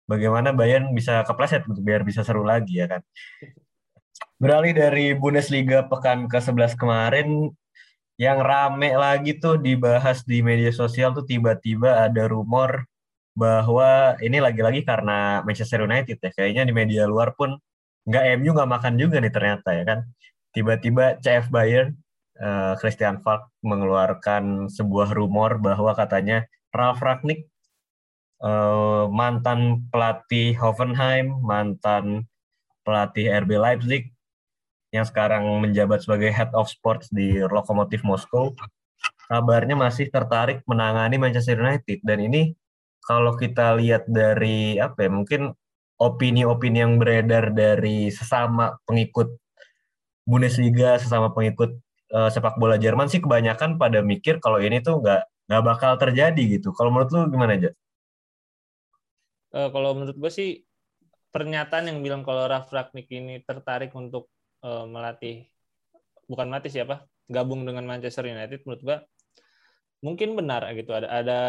bagaimana 0.07 0.55
Bayern 0.55 0.95
bisa 0.95 1.25
kepleset 1.27 1.67
gitu 1.67 1.81
biar 1.83 2.07
bisa 2.07 2.23
seru 2.23 2.47
lagi 2.47 2.79
ya 2.79 2.87
kan. 2.87 3.01
Beralih 4.39 4.71
dari 4.71 5.11
Bundesliga 5.11 5.83
pekan 5.83 6.31
ke-11 6.31 6.79
kemarin, 6.79 7.51
yang 8.15 8.39
rame 8.39 8.95
lagi 8.95 9.35
tuh 9.35 9.59
dibahas 9.59 10.23
di 10.23 10.39
media 10.39 10.71
sosial 10.75 11.11
tuh 11.11 11.27
tiba-tiba 11.27 12.07
ada 12.07 12.27
rumor 12.27 12.87
bahwa 13.37 14.15
ini 14.19 14.37
lagi-lagi 14.41 14.81
karena 14.83 15.41
Manchester 15.45 15.85
United 15.85 16.17
ya. 16.19 16.31
Kayaknya 16.33 16.63
di 16.69 16.73
media 16.75 17.03
luar 17.09 17.33
pun 17.37 17.57
nggak 18.07 18.23
MU 18.41 18.51
nggak 18.55 18.71
makan 18.71 18.93
juga 18.99 19.17
nih 19.21 19.33
ternyata 19.33 19.69
ya 19.75 19.83
kan. 19.85 19.99
Tiba-tiba 20.49 21.21
CF 21.21 21.53
Bayern, 21.53 21.93
uh, 22.41 22.73
Christian 22.81 23.21
Falk 23.21 23.53
mengeluarkan 23.61 24.67
sebuah 24.71 25.13
rumor 25.13 25.61
bahwa 25.61 25.93
katanya 25.93 26.49
Ralf 26.73 26.99
Ragnick 27.01 27.45
uh, 28.41 29.05
mantan 29.13 29.85
pelatih 29.93 30.57
Hoffenheim, 30.57 31.37
mantan 31.45 32.25
pelatih 32.81 33.29
RB 33.45 33.51
Leipzig 33.61 34.03
yang 34.89 35.05
sekarang 35.05 35.45
menjabat 35.61 36.01
sebagai 36.01 36.33
head 36.33 36.49
of 36.57 36.65
sports 36.65 37.13
di 37.13 37.37
Lokomotif 37.45 38.01
Moskow 38.01 38.57
kabarnya 39.29 39.77
masih 39.77 40.09
tertarik 40.09 40.65
menangani 40.65 41.21
Manchester 41.21 41.61
United 41.61 42.01
dan 42.01 42.17
ini 42.17 42.57
kalau 43.09 43.33
kita 43.33 43.73
lihat 43.81 44.05
dari 44.05 44.77
apa 44.77 45.09
ya 45.09 45.09
mungkin 45.09 45.49
opini-opini 45.97 46.85
yang 46.85 47.01
beredar 47.01 47.49
dari 47.49 48.13
sesama 48.13 48.77
pengikut 48.85 49.33
Bundesliga 50.29 51.01
sesama 51.01 51.33
pengikut 51.33 51.73
uh, 52.13 52.29
sepak 52.29 52.61
bola 52.61 52.77
Jerman 52.77 53.09
sih 53.09 53.17
kebanyakan 53.17 53.81
pada 53.81 54.05
mikir 54.05 54.37
kalau 54.37 54.61
ini 54.61 54.77
tuh 54.85 55.01
nggak 55.01 55.25
nggak 55.49 55.63
bakal 55.65 55.97
terjadi 55.97 56.61
gitu 56.61 56.69
kalau 56.77 56.93
menurut 56.93 57.09
lu 57.09 57.25
gimana 57.33 57.57
aja? 57.57 57.73
Uh, 59.49 59.73
kalau 59.73 59.97
menurut 59.97 60.13
gue 60.13 60.29
sih 60.29 60.61
pernyataan 61.33 61.89
yang 61.89 62.05
bilang 62.05 62.21
kalau 62.21 62.45
Ralf 62.45 62.69
Ragnick 62.69 63.09
ini 63.09 63.41
tertarik 63.41 63.89
untuk 63.97 64.29
uh, 64.61 64.85
melatih 64.85 65.49
bukan 66.29 66.45
melatih 66.45 66.69
siapa 66.69 67.09
gabung 67.25 67.65
dengan 67.65 67.89
Manchester 67.89 68.29
United 68.29 68.61
menurut 68.65 68.81
gua 68.85 68.97
mungkin 70.05 70.37
benar 70.37 70.69
gitu 70.77 70.93
ada 70.93 71.09
ada 71.09 71.39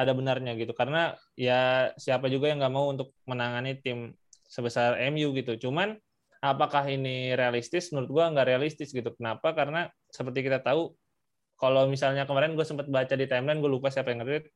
ada 0.00 0.12
benarnya 0.16 0.56
gitu 0.56 0.72
karena 0.72 1.14
ya 1.36 1.92
siapa 2.00 2.26
juga 2.32 2.48
yang 2.50 2.58
nggak 2.62 2.74
mau 2.74 2.88
untuk 2.90 3.12
menangani 3.28 3.78
tim 3.78 4.16
sebesar 4.48 4.98
MU 5.12 5.30
gitu 5.36 5.68
cuman 5.68 5.94
apakah 6.40 6.88
ini 6.88 7.36
realistis 7.36 7.92
menurut 7.92 8.10
gua 8.10 8.24
nggak 8.32 8.46
realistis 8.56 8.90
gitu 8.90 9.12
kenapa 9.14 9.52
karena 9.52 9.92
seperti 10.08 10.48
kita 10.48 10.64
tahu 10.64 10.96
kalau 11.60 11.84
misalnya 11.84 12.24
kemarin 12.24 12.56
gue 12.56 12.64
sempat 12.64 12.88
baca 12.88 13.12
di 13.12 13.28
timeline 13.28 13.60
gue 13.60 13.68
lupa 13.68 13.92
siapa 13.92 14.08
yang 14.16 14.24
nge 14.24 14.48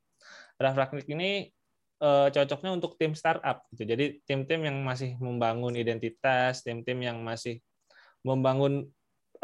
Ralf 0.57 0.77
Ragnick 0.81 1.05
ini 1.13 1.53
uh, 2.01 2.33
cocoknya 2.33 2.71
untuk 2.73 2.97
tim 2.97 3.13
startup 3.13 3.69
gitu. 3.75 3.85
Jadi 3.85 4.25
tim-tim 4.25 4.65
yang 4.65 4.81
masih 4.81 5.21
membangun 5.21 5.77
identitas, 5.77 6.65
tim-tim 6.65 6.97
yang 7.05 7.21
masih 7.21 7.61
membangun 8.25 8.89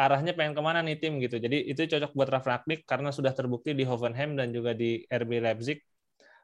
arahnya 0.01 0.33
pengen 0.33 0.57
ke 0.57 0.63
mana 0.65 0.81
nih 0.81 0.97
tim 0.97 1.21
gitu. 1.21 1.37
Jadi 1.37 1.69
itu 1.69 1.85
cocok 1.85 2.17
buat 2.17 2.29
Ralf 2.33 2.47
Ragnick 2.49 2.89
karena 2.89 3.13
sudah 3.13 3.37
terbukti 3.37 3.77
di 3.77 3.85
Hoffenheim 3.85 4.39
dan 4.39 4.55
juga 4.57 4.73
di 4.73 5.05
RB 5.05 5.45
Leipzig. 5.45 5.85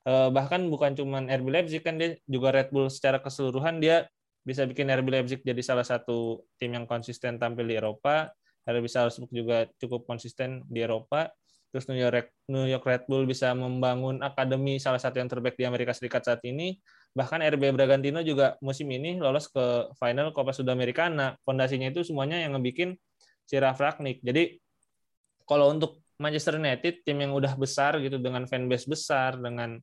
Uh, 0.07 0.31
bahkan 0.31 0.71
bukan 0.71 0.95
cuma 0.95 1.19
RB 1.19 1.51
Leipzig 1.51 1.83
kan 1.83 1.99
dia 1.99 2.15
juga 2.31 2.55
Red 2.55 2.71
Bull 2.71 2.87
secara 2.87 3.19
keseluruhan 3.19 3.83
dia 3.83 4.07
bisa 4.47 4.63
bikin 4.63 4.87
RB 4.87 5.11
Leipzig 5.11 5.43
jadi 5.43 5.59
salah 5.59 5.83
satu 5.83 6.47
tim 6.63 6.79
yang 6.79 6.87
konsisten 6.87 7.43
tampil 7.43 7.67
di 7.67 7.75
Eropa. 7.75 8.31
RB 8.67 8.87
Salzburg 8.87 9.31
juga 9.35 9.67
cukup 9.83 10.07
konsisten 10.07 10.63
di 10.71 10.87
Eropa. 10.87 11.31
Terus 11.75 11.91
New 11.91 11.99
York 11.99 12.31
New 12.47 12.71
York 12.71 12.87
Red 12.87 13.05
Bull 13.11 13.27
bisa 13.27 13.51
membangun 13.51 14.23
akademi 14.23 14.79
salah 14.79 15.03
satu 15.03 15.19
yang 15.19 15.27
terbaik 15.27 15.59
di 15.59 15.67
Amerika 15.67 15.91
Serikat 15.91 16.23
saat 16.23 16.43
ini. 16.47 16.79
Bahkan 17.11 17.43
RB 17.43 17.75
Bragantino 17.75 18.23
juga 18.23 18.55
musim 18.63 18.87
ini 18.95 19.19
lolos 19.19 19.51
ke 19.51 19.91
final 19.99 20.31
Copa 20.31 20.55
Sudamericana. 20.55 21.35
Fondasinya 21.43 21.91
itu 21.91 22.07
semuanya 22.07 22.39
yang 22.39 22.55
ngebikin 22.55 22.95
si 23.47 23.55
Ralf 23.59 23.79
Ragnick 23.79 24.21
jadi 24.27 24.59
kalau 25.47 25.71
untuk 25.71 26.03
Manchester 26.19 26.59
United 26.59 27.07
tim 27.07 27.23
yang 27.23 27.33
udah 27.33 27.55
besar 27.55 27.97
gitu 28.03 28.19
dengan 28.19 28.45
fanbase 28.51 28.91
besar 28.91 29.39
dengan 29.39 29.79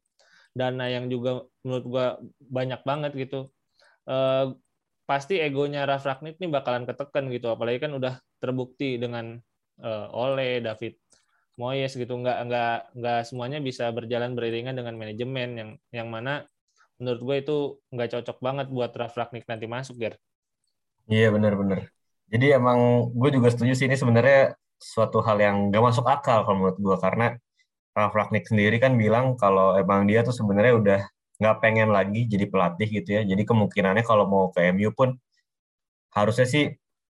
dana 0.53 0.85
yang 0.89 1.09
juga 1.09 1.45
menurut 1.65 1.85
gua 1.85 2.05
banyak 2.39 2.81
banget 2.85 3.11
gitu 3.17 3.49
eh, 4.07 4.45
pasti 5.03 5.41
egonya 5.41 5.83
Ralf 5.83 6.05
Ragnick 6.07 6.39
ini 6.39 6.47
bakalan 6.53 6.87
ketekan 6.87 7.27
gitu 7.33 7.51
apalagi 7.51 7.83
kan 7.83 7.91
udah 7.97 8.21
terbukti 8.39 8.95
dengan 9.01 9.41
eh, 9.81 10.07
Ole 10.15 10.63
David 10.63 10.95
Moyes 11.57 11.93
gitu 11.93 12.13
nggak 12.17 12.37
nggak 12.49 12.75
nggak 12.97 13.19
semuanya 13.29 13.59
bisa 13.61 13.89
berjalan 13.93 14.33
beriringan 14.33 14.73
dengan 14.73 14.97
manajemen 14.97 15.49
yang 15.53 15.69
yang 15.93 16.07
mana 16.09 16.45
menurut 16.97 17.21
gue 17.21 17.35
itu 17.43 17.57
nggak 17.93 18.09
cocok 18.17 18.37
banget 18.41 18.67
buat 18.73 18.91
Ralf 18.95 19.13
Ragnick 19.17 19.45
nanti 19.45 19.65
masuk 19.69 19.97
Ger. 20.01 20.15
Iya 21.09 21.29
benar-benar. 21.35 21.91
Jadi 22.31 22.45
emang 22.55 23.11
gue 23.11 23.29
juga 23.29 23.51
setuju 23.51 23.75
sih 23.75 23.85
ini 23.85 23.99
sebenarnya 23.99 24.55
suatu 24.79 25.21
hal 25.21 25.37
yang 25.37 25.55
nggak 25.69 25.83
masuk 25.83 26.05
akal 26.07 26.47
kalau 26.47 26.57
menurut 26.57 26.79
gue 26.79 26.95
karena 26.97 27.25
Ralf 27.93 28.13
Ragnick 28.17 28.45
sendiri 28.49 28.77
kan 28.81 28.97
bilang 28.97 29.37
kalau 29.37 29.77
emang 29.77 30.09
dia 30.09 30.25
tuh 30.25 30.33
sebenarnya 30.33 30.73
udah 30.81 30.99
nggak 31.41 31.55
pengen 31.61 31.89
lagi 31.93 32.25
jadi 32.29 32.45
pelatih 32.49 32.87
gitu 32.89 33.09
ya. 33.17 33.21
Jadi 33.25 33.43
kemungkinannya 33.45 34.03
kalau 34.05 34.25
mau 34.29 34.43
ke 34.53 34.73
MU 34.73 34.89
pun 34.93 35.17
harusnya 36.13 36.47
sih 36.49 36.63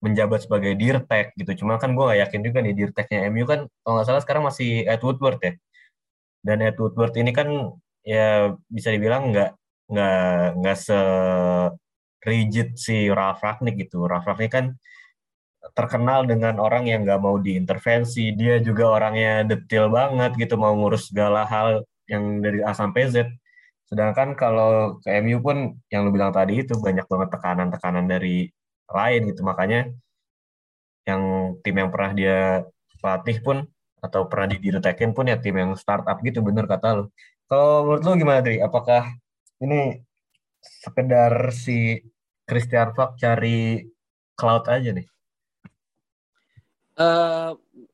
menjabat 0.02 0.46
sebagai 0.46 0.74
dirtek 0.74 1.34
gitu. 1.38 1.64
Cuma 1.64 1.78
kan 1.78 1.94
gue 1.94 2.04
gak 2.10 2.20
yakin 2.28 2.40
juga 2.46 2.58
nih 2.64 2.74
dirteknya 2.74 3.18
MU 3.30 3.44
kan 3.46 3.60
kalau 3.82 3.94
nggak 3.98 4.06
salah 4.08 4.22
sekarang 4.24 4.44
masih 4.46 4.82
Ed 4.86 5.02
Woodward 5.06 5.38
ya. 5.42 5.52
Dan 6.46 6.58
Ed 6.66 6.76
Woodward 6.80 7.14
ini 7.18 7.30
kan 7.34 7.48
ya 8.02 8.54
bisa 8.66 8.90
dibilang 8.94 9.30
nggak 9.30 9.50
nggak 9.92 10.46
nggak 10.58 10.76
se 10.78 10.98
rigid 12.22 12.78
si 12.78 13.10
Ralf 13.10 13.42
Ragnick 13.42 13.76
gitu. 13.78 14.06
Ralf 14.06 14.26
Ragnick 14.26 14.52
kan 14.54 14.66
terkenal 15.78 16.26
dengan 16.26 16.58
orang 16.58 16.84
yang 16.90 17.06
nggak 17.06 17.20
mau 17.22 17.36
diintervensi. 17.38 18.34
Dia 18.34 18.58
juga 18.58 18.84
orangnya 18.96 19.46
detail 19.46 19.86
banget 19.92 20.30
gitu, 20.40 20.54
mau 20.58 20.74
ngurus 20.74 21.10
segala 21.10 21.46
hal 21.46 21.86
yang 22.10 22.42
dari 22.44 22.60
A 22.66 22.72
sampai 22.74 23.02
Z. 23.12 23.16
Sedangkan 23.88 24.34
kalau 24.34 24.98
ke 25.04 25.08
MU 25.22 25.38
pun 25.44 25.78
yang 25.92 26.08
lu 26.08 26.10
bilang 26.16 26.32
tadi 26.34 26.64
itu 26.64 26.74
banyak 26.80 27.06
banget 27.06 27.28
tekanan-tekanan 27.34 28.06
dari 28.08 28.48
lain 28.92 29.20
gitu 29.32 29.42
makanya 29.42 29.88
yang 31.08 31.22
tim 31.64 31.74
yang 31.80 31.90
pernah 31.90 32.12
dia 32.14 32.38
pelatih 33.02 33.38
pun 33.42 33.56
atau 34.02 34.26
pernah 34.30 34.46
didirtekin 34.52 35.10
pun 35.16 35.26
ya 35.30 35.38
tim 35.38 35.56
yang 35.58 35.72
startup 35.74 36.18
gitu 36.22 36.42
bener 36.42 36.66
kata 36.66 36.88
lu 37.02 37.04
kalau 37.50 37.86
menurut 37.86 38.02
lu 38.06 38.12
gimana 38.18 38.40
Dri 38.42 38.58
apakah 38.62 39.02
ini 39.62 40.02
sekedar 40.62 41.50
si 41.54 42.02
Christian 42.46 42.94
Falk 42.94 43.18
cari 43.18 43.82
cloud 44.38 44.66
aja 44.70 44.90
nih 44.94 45.06
uh, 46.98 47.52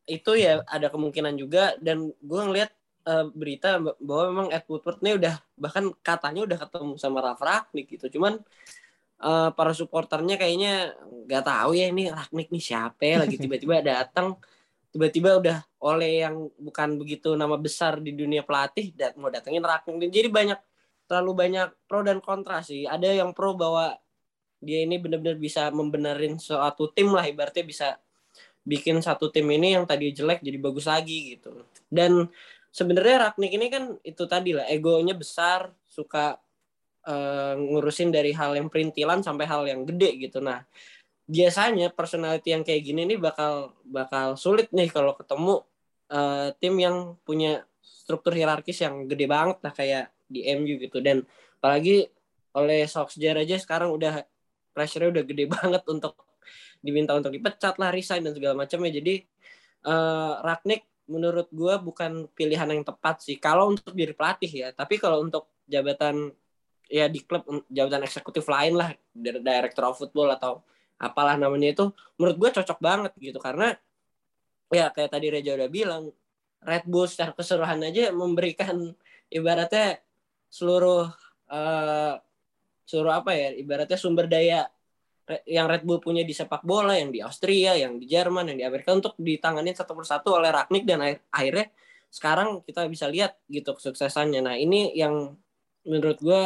itu 0.09 0.33
ya 0.39 0.65
ada 0.67 0.89
kemungkinan 0.89 1.35
juga. 1.39 1.75
Dan 1.79 2.11
gue 2.11 2.41
ngeliat 2.43 2.71
uh, 3.07 3.27
berita 3.33 3.81
bahwa 4.01 4.25
memang 4.31 4.49
Ed 4.53 4.65
Woodward 4.67 5.01
ini 5.05 5.19
udah 5.19 5.35
bahkan 5.59 5.91
katanya 6.05 6.45
udah 6.49 6.59
ketemu 6.59 6.93
sama 7.01 7.19
Ralf 7.25 7.43
Ragnick 7.43 7.87
gitu. 7.99 8.19
Cuman 8.19 8.41
uh, 9.23 9.51
para 9.55 9.73
supporternya 9.73 10.37
kayaknya 10.37 10.95
nggak 11.27 11.45
tahu 11.45 11.71
ya 11.75 11.91
ini 11.91 12.11
Ragnik 12.13 12.49
nih 12.53 12.65
siapa 12.65 13.03
ya 13.03 13.17
lagi 13.25 13.37
tiba-tiba 13.43 13.83
datang 13.83 14.39
tiba-tiba 14.89 15.37
udah 15.37 15.59
oleh 15.85 16.25
yang 16.25 16.49
bukan 16.57 16.97
begitu 16.97 17.37
nama 17.37 17.61
besar 17.61 18.01
di 18.01 18.17
dunia 18.17 18.41
pelatih 18.41 18.97
dan 18.97 19.13
mau 19.21 19.29
datengin 19.29 19.61
Ragnik 19.61 20.11
jadi 20.11 20.29
banyak 20.33 20.59
terlalu 21.09 21.33
banyak 21.35 21.69
pro 21.89 22.05
dan 22.05 22.21
kontra 22.21 22.61
sih. 22.61 22.85
Ada 22.85 23.17
yang 23.25 23.33
pro 23.33 23.57
bahwa 23.57 23.97
dia 24.61 24.85
ini 24.85 25.01
benar-benar 25.01 25.41
bisa 25.41 25.73
membenerin 25.73 26.37
suatu 26.37 26.93
tim 26.93 27.09
lah 27.15 27.25
ibaratnya 27.25 27.65
bisa 27.65 27.89
bikin 28.69 29.01
satu 29.01 29.33
tim 29.33 29.49
ini 29.49 29.81
yang 29.81 29.89
tadi 29.89 30.13
jelek 30.13 30.45
jadi 30.45 30.59
bagus 30.61 30.85
lagi 30.85 31.35
gitu 31.37 31.65
dan 31.89 32.29
sebenarnya 32.69 33.33
Ragnik 33.33 33.53
ini 33.57 33.67
kan 33.73 33.97
itu 34.05 34.25
tadi 34.29 34.53
lah 34.53 34.69
egonya 34.69 35.17
besar 35.17 35.73
suka 35.89 36.37
uh, 37.09 37.55
ngurusin 37.57 38.13
dari 38.13 38.31
hal 38.37 38.55
yang 38.55 38.69
perintilan 38.69 39.25
sampai 39.25 39.49
hal 39.49 39.65
yang 39.65 39.83
gede 39.89 40.29
gitu. 40.29 40.39
Nah, 40.45 40.63
biasanya 41.29 41.93
personality 41.93 42.53
yang 42.53 42.65
kayak 42.65 42.83
gini 42.85 43.05
nih 43.09 43.19
bakal 43.21 43.77
bakal 43.85 44.37
sulit 44.37 44.73
nih 44.73 44.89
kalau 44.89 45.17
ketemu 45.17 45.65
uh, 46.13 46.49
tim 46.57 46.75
yang 46.81 47.17
punya 47.25 47.65
struktur 47.85 48.33
hierarkis 48.33 48.81
yang 48.81 49.05
gede 49.05 49.29
banget 49.29 49.61
lah 49.61 49.73
kayak 49.77 50.05
di 50.29 50.45
MU 50.57 50.81
gitu 50.81 51.01
dan 51.05 51.25
apalagi 51.61 52.09
oleh 52.57 52.89
Solskjaer 52.89 53.45
aja 53.45 53.61
sekarang 53.61 53.93
udah 53.93 54.25
pressure 54.73 55.13
udah 55.13 55.25
gede 55.25 55.45
banget 55.57 55.85
untuk 55.85 56.17
diminta 56.79 57.13
untuk 57.15 57.35
dipecat 57.35 57.77
lah 57.77 57.91
resign 57.91 58.23
dan 58.23 58.33
segala 58.35 58.55
macamnya. 58.55 58.93
Jadi 58.95 59.25
uh, 59.87 60.43
Ragnik 60.43 60.87
menurut 61.09 61.49
gue 61.51 61.75
bukan 61.81 62.29
pilihan 62.37 62.69
yang 62.69 62.85
tepat 62.85 63.25
sih. 63.25 63.41
Kalau 63.41 63.73
untuk 63.73 63.93
jadi 63.97 64.13
pelatih 64.13 64.51
ya 64.51 64.69
tapi 64.75 65.01
kalau 65.01 65.25
untuk 65.25 65.49
jabatan 65.69 66.33
ya 66.89 67.09
di 67.09 67.21
klub 67.21 67.45
jabatan 67.69 68.05
eksekutif 68.05 68.49
lain 68.49 68.77
lah 68.77 68.93
director 69.17 69.93
of 69.93 70.01
football 70.01 70.33
atau 70.33 70.65
apalah 70.99 71.37
namanya 71.37 71.77
itu 71.77 71.85
menurut 72.17 72.37
gue 72.37 72.51
cocok 72.61 72.79
banget 72.81 73.13
gitu. 73.21 73.39
Karena 73.41 73.73
ya 74.69 74.93
kayak 74.93 75.11
tadi 75.13 75.27
Reja 75.33 75.57
udah 75.57 75.71
bilang 75.73 76.13
Red 76.61 76.85
Bull 76.91 77.09
secara 77.09 77.33
keseluruhan 77.33 77.81
aja 77.87 78.11
memberikan 78.13 78.93
ibaratnya 79.31 80.01
seluruh 80.49 81.09
uh, 81.49 82.15
seluruh 82.89 83.13
apa 83.13 83.37
ya 83.37 83.53
ibaratnya 83.57 84.01
sumber 84.01 84.27
daya 84.29 84.69
yang 85.45 85.69
Red 85.69 85.85
Bull 85.85 86.01
punya 86.01 86.25
di 86.25 86.33
sepak 86.33 86.65
bola, 86.65 86.97
yang 86.97 87.13
di 87.13 87.21
Austria, 87.21 87.77
yang 87.77 88.01
di 88.01 88.09
Jerman, 88.09 88.49
yang 88.53 88.59
di 88.59 88.65
Amerika 88.65 88.97
untuk 88.97 89.13
ditangani 89.21 89.77
satu 89.77 89.93
persatu 89.93 90.37
oleh 90.37 90.49
Ragnik 90.49 90.89
dan 90.89 91.05
akhirnya 91.29 91.69
sekarang 92.09 92.65
kita 92.65 92.89
bisa 92.89 93.05
lihat 93.09 93.37
gitu 93.53 93.77
kesuksesannya. 93.77 94.41
Nah 94.41 94.57
ini 94.57 94.97
yang 94.97 95.37
menurut 95.85 96.19
gue 96.21 96.41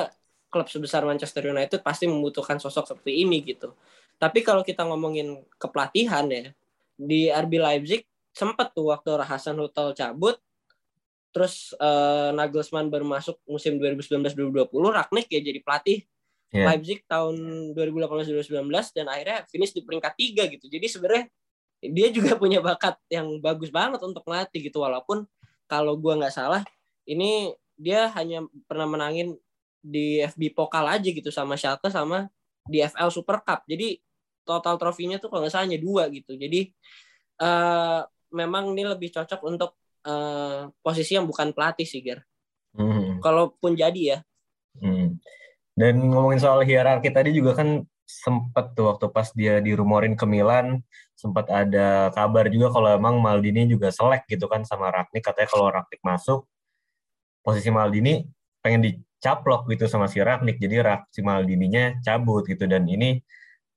klub 0.52 0.68
sebesar 0.68 1.06
Manchester 1.06 1.48
United 1.48 1.80
pasti 1.80 2.10
membutuhkan 2.10 2.58
sosok 2.58 2.90
seperti 2.90 3.22
ini 3.22 3.40
gitu. 3.46 3.72
Tapi 4.18 4.42
kalau 4.44 4.66
kita 4.66 4.84
ngomongin 4.84 5.40
kepelatihan 5.56 6.26
ya, 6.28 6.50
di 6.98 7.30
RB 7.30 7.52
Leipzig 7.58 8.02
sempat 8.34 8.74
tuh 8.76 8.92
waktu 8.92 9.16
Hasan 9.22 9.58
Hutel 9.58 9.96
cabut, 9.96 10.36
terus 11.32 11.72
uh, 11.80 12.30
Nagelsmann 12.36 12.92
baru 12.92 13.08
masuk 13.08 13.40
musim 13.48 13.80
2019-2020, 13.80 14.68
Ragnik 14.92 15.26
ya 15.32 15.40
jadi 15.40 15.58
pelatih 15.64 16.04
yeah. 16.52 16.68
Leipzig 16.68 17.02
tahun 17.08 17.36
2018-2019 17.74 18.68
dan 18.94 19.06
akhirnya 19.08 19.38
finish 19.48 19.72
di 19.72 19.82
peringkat 19.82 20.12
tiga 20.14 20.44
gitu. 20.46 20.68
Jadi 20.68 20.86
sebenarnya 20.86 21.24
dia 21.82 22.08
juga 22.12 22.36
punya 22.42 22.62
bakat 22.62 23.00
yang 23.10 23.26
bagus 23.42 23.72
banget 23.72 23.98
untuk 24.04 24.22
melatih 24.28 24.60
gitu 24.62 24.84
walaupun 24.84 25.26
kalau 25.66 25.96
gua 25.96 26.20
nggak 26.20 26.34
salah 26.36 26.62
ini 27.08 27.56
dia 27.74 28.12
hanya 28.14 28.44
pernah 28.68 28.86
menangin 28.86 29.34
di 29.82 30.22
FB 30.22 30.54
Pokal 30.54 30.86
aja 30.86 31.08
gitu 31.10 31.34
sama 31.34 31.58
Schalke 31.58 31.90
sama 31.90 32.30
di 32.62 32.78
FL 32.78 33.10
Super 33.10 33.42
Cup. 33.42 33.66
Jadi 33.66 33.98
total 34.46 34.78
trofinya 34.78 35.18
tuh 35.18 35.26
kalau 35.32 35.42
nggak 35.42 35.54
salah 35.54 35.66
hanya 35.66 35.82
dua 35.82 36.06
gitu. 36.14 36.38
Jadi 36.38 36.70
uh, 37.42 38.06
memang 38.30 38.70
ini 38.70 38.86
lebih 38.86 39.10
cocok 39.10 39.40
untuk 39.42 39.74
uh, 40.06 40.70
posisi 40.78 41.18
yang 41.18 41.26
bukan 41.26 41.50
pelatih 41.50 41.86
sih, 41.86 41.98
Ger. 41.98 42.22
Hmm. 42.78 43.18
Kalaupun 43.18 43.74
jadi 43.74 44.02
ya. 44.16 44.18
Hmm. 44.78 45.18
Dan 45.72 46.04
ngomongin 46.12 46.40
soal 46.40 46.62
hierarki 46.68 47.08
tadi 47.08 47.32
juga 47.32 47.56
kan 47.56 47.80
sempat 48.04 48.76
tuh 48.76 48.92
waktu 48.92 49.06
pas 49.08 49.28
dia 49.32 49.56
dirumorin 49.64 50.12
ke 50.12 50.28
Milan 50.28 50.84
sempat 51.16 51.46
ada 51.48 52.10
kabar 52.10 52.50
juga 52.50 52.74
kalau 52.74 52.90
emang 52.92 53.22
Maldini 53.22 53.64
juga 53.70 53.88
selek 53.94 54.26
gitu 54.26 54.50
kan 54.50 54.66
sama 54.66 54.90
Ragnik. 54.90 55.22
Katanya 55.22 55.48
kalau 55.48 55.66
Ragnik 55.70 56.02
masuk 56.02 56.50
posisi 57.46 57.70
Maldini 57.70 58.26
pengen 58.58 58.82
dicaplok 58.82 59.70
gitu 59.70 59.86
sama 59.86 60.10
si 60.10 60.18
Ragnik. 60.18 60.58
Jadi 60.58 60.82
Rak 60.82 61.14
si 61.14 61.22
Maldininya 61.22 62.02
cabut 62.02 62.42
gitu. 62.50 62.66
Dan 62.66 62.90
ini 62.90 63.22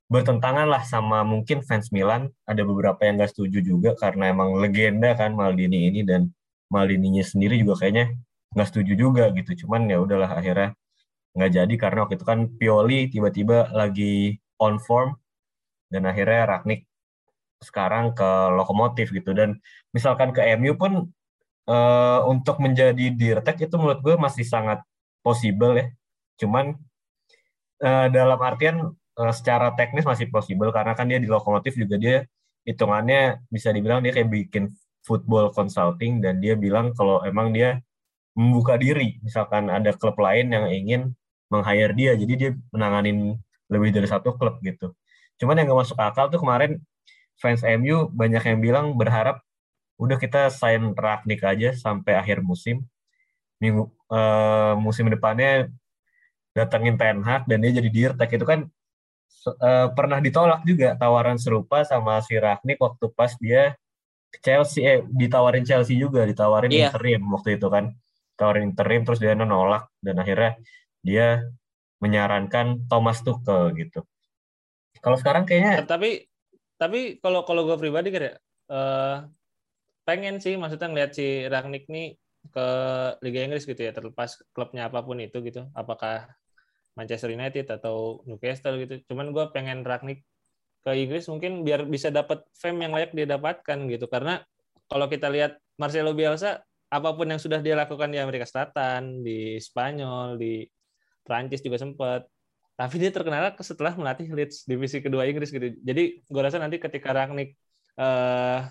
bertentangan 0.10 0.66
lah 0.66 0.82
sama 0.82 1.22
mungkin 1.22 1.62
fans 1.62 1.94
Milan. 1.94 2.34
Ada 2.50 2.66
beberapa 2.66 2.98
yang 3.06 3.22
gak 3.22 3.38
setuju 3.38 3.62
juga 3.62 3.94
karena 3.94 4.34
emang 4.34 4.58
legenda 4.58 5.14
kan 5.14 5.38
Maldini 5.38 5.94
ini. 5.94 6.02
Dan 6.02 6.34
Maldininya 6.74 7.22
sendiri 7.22 7.62
juga 7.62 7.86
kayaknya 7.86 8.10
nggak 8.58 8.68
setuju 8.74 8.94
juga 8.98 9.30
gitu. 9.38 9.66
Cuman 9.66 9.86
ya 9.86 10.02
udahlah 10.02 10.34
akhirnya 10.34 10.74
nggak 11.36 11.52
jadi 11.52 11.74
karena 11.76 11.98
waktu 12.08 12.16
itu 12.16 12.26
kan 12.26 12.40
Pioli 12.56 13.12
tiba-tiba 13.12 13.70
lagi 13.76 14.40
on 14.60 14.80
form 14.80 15.20
dan 15.92 16.08
akhirnya 16.08 16.48
Ragnik 16.48 16.88
sekarang 17.64 18.16
ke 18.18 18.30
lokomotif 18.56 19.12
gitu. 19.12 19.32
Dan 19.36 19.60
misalkan 19.96 20.32
ke 20.36 20.42
MU 20.60 20.76
pun 20.80 21.12
uh, 21.70 22.20
untuk 22.28 22.60
menjadi 22.64 23.12
dirtek 23.14 23.68
itu 23.68 23.76
menurut 23.76 24.00
gue 24.06 24.16
masih 24.16 24.46
sangat 24.48 24.80
possible 25.26 25.74
ya. 25.76 25.88
Cuman 26.40 26.76
uh, 27.84 28.08
dalam 28.12 28.40
artian 28.40 28.96
uh, 29.20 29.34
secara 29.34 29.74
teknis 29.74 30.06
masih 30.06 30.30
possible 30.30 30.70
karena 30.72 30.94
kan 30.94 31.10
dia 31.10 31.20
di 31.20 31.28
lokomotif 31.28 31.76
juga 31.76 31.96
dia 32.00 32.16
hitungannya 32.66 33.46
bisa 33.50 33.70
dibilang 33.70 34.02
dia 34.02 34.12
kayak 34.16 34.30
bikin 34.32 34.74
football 35.06 35.54
consulting 35.54 36.18
dan 36.18 36.42
dia 36.42 36.58
bilang 36.58 36.92
kalau 36.98 37.22
emang 37.22 37.54
dia 37.54 37.82
membuka 38.36 38.76
diri. 38.76 39.22
Misalkan 39.24 39.72
ada 39.72 39.96
klub 39.96 40.18
lain 40.20 40.52
yang 40.52 40.66
ingin 40.68 41.02
meng-hire 41.50 41.94
dia 41.94 42.12
jadi 42.18 42.34
dia 42.36 42.52
menanganin 42.74 43.38
lebih 43.70 43.90
dari 43.94 44.08
satu 44.10 44.38
klub 44.38 44.62
gitu. 44.62 44.94
Cuman 45.42 45.60
yang 45.60 45.74
gak 45.74 45.80
masuk 45.86 45.98
akal 46.00 46.30
tuh 46.30 46.40
kemarin 46.42 46.80
fans 47.40 47.62
MU 47.66 48.08
banyak 48.14 48.44
yang 48.46 48.60
bilang 48.64 48.86
berharap 48.96 49.44
udah 50.00 50.18
kita 50.20 50.52
sign 50.52 50.96
Ragnik 50.96 51.44
aja 51.44 51.76
sampai 51.76 52.16
akhir 52.16 52.44
musim. 52.44 52.84
Minggu 53.60 53.88
uh, 54.12 54.76
musim 54.80 55.08
depannya 55.08 55.72
datengin 56.56 56.96
Ten 57.00 57.24
Hag 57.24 57.48
dan 57.48 57.64
dia 57.64 57.72
jadi 57.76 57.90
dirtek. 57.92 58.36
Itu 58.36 58.46
kan 58.48 58.68
uh, 59.60 59.88
pernah 59.96 60.20
ditolak 60.20 60.64
juga 60.68 60.96
tawaran 61.00 61.40
serupa 61.40 61.84
sama 61.88 62.20
si 62.24 62.36
Ragnik 62.36 62.80
waktu 62.80 63.06
pas 63.12 63.32
dia 63.40 63.76
Chelsea. 64.44 64.84
Eh 64.84 65.00
ditawarin 65.08 65.64
Chelsea 65.64 65.96
juga 65.96 66.28
ditawarin 66.28 66.72
yeah. 66.72 66.92
interim 66.92 67.24
waktu 67.32 67.60
itu 67.60 67.68
kan. 67.72 67.96
Tawarin 68.36 68.76
interim 68.76 69.08
terus 69.08 69.24
dia 69.24 69.32
nolak 69.32 69.88
dan 70.04 70.20
akhirnya 70.20 70.60
dia 71.06 71.46
menyarankan 72.02 72.90
Thomas 72.90 73.22
Tuchel 73.22 73.78
gitu. 73.78 74.02
Kalau 75.00 75.22
sekarang 75.22 75.46
kayaknya 75.46 75.86
tapi 75.86 76.26
tapi 76.82 77.22
kalau 77.22 77.46
kalau 77.46 77.64
gue 77.70 77.78
pribadi 77.78 78.10
kira 78.10 78.42
uh, 78.74 79.30
pengen 80.04 80.42
sih 80.42 80.58
maksudnya 80.58 80.90
ngeliat 80.90 81.12
si 81.14 81.46
Ragnik 81.46 81.86
nih 81.88 82.18
ke 82.50 82.68
Liga 83.22 83.42
Inggris 83.46 83.66
gitu 83.66 83.80
ya 83.80 83.94
terlepas 83.94 84.42
klubnya 84.52 84.90
apa 84.90 85.06
pun 85.06 85.22
itu 85.22 85.40
gitu. 85.46 85.70
Apakah 85.78 86.26
Manchester 86.98 87.30
United 87.30 87.70
atau 87.70 88.26
Newcastle 88.26 88.82
gitu. 88.82 89.04
Cuman 89.12 89.30
gue 89.30 89.46
pengen 89.54 89.86
Ragnik 89.86 90.26
ke 90.86 90.92
Inggris 90.94 91.26
mungkin 91.30 91.66
biar 91.66 91.86
bisa 91.86 92.10
dapat 92.10 92.46
fame 92.58 92.86
yang 92.88 92.94
layak 92.94 93.12
dia 93.14 93.28
dapatkan 93.30 93.78
gitu. 93.90 94.06
Karena 94.10 94.42
kalau 94.90 95.10
kita 95.10 95.30
lihat 95.30 95.58
Marcelo 95.76 96.14
Bielsa 96.14 96.62
apa 96.90 97.10
pun 97.18 97.28
yang 97.28 97.42
sudah 97.42 97.60
dia 97.60 97.76
lakukan 97.76 98.08
di 98.14 98.22
Amerika 98.22 98.46
Selatan 98.48 99.26
di 99.26 99.58
Spanyol 99.60 100.38
di 100.40 100.64
Prancis 101.26 101.66
juga 101.66 101.82
sempat 101.82 102.30
tapi 102.76 103.00
dia 103.00 103.08
terkenal 103.08 103.56
setelah 103.64 103.96
melatih 103.96 104.28
Leeds 104.36 104.68
divisi 104.68 105.00
kedua 105.00 105.24
Inggris 105.24 105.48
gitu. 105.48 105.80
Jadi 105.80 106.20
gue 106.28 106.42
rasa 106.44 106.60
nanti 106.60 106.76
ketika 106.76 107.16
Rangnick 107.16 107.56
uh, 107.96 108.68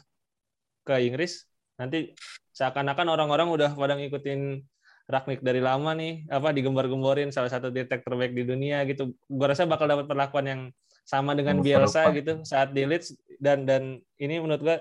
ke 0.85 0.95
Inggris 1.09 1.49
nanti 1.81 2.13
seakan-akan 2.53 3.09
orang-orang 3.09 3.49
udah 3.51 3.71
pada 3.73 3.97
ngikutin 3.97 4.61
Ragnik 5.05 5.45
dari 5.45 5.61
lama 5.61 5.93
nih 5.93 6.25
apa 6.33 6.49
digembar-gemborin 6.57 7.29
salah 7.29 7.53
satu 7.53 7.69
detek 7.69 8.01
terbaik 8.05 8.33
di 8.33 8.45
dunia 8.45 8.89
gitu. 8.89 9.13
Gue 9.29 9.47
rasa 9.49 9.69
bakal 9.69 9.85
dapat 9.85 10.09
perlakuan 10.09 10.47
yang 10.49 10.61
sama 11.05 11.37
dengan 11.37 11.61
Bielsa 11.61 12.09
gitu 12.17 12.41
saat 12.41 12.73
di 12.73 12.89
Leeds. 12.89 13.13
Dan 13.37 13.69
dan 13.69 14.01
ini 14.17 14.41
menurut 14.41 14.65
gue 14.65 14.77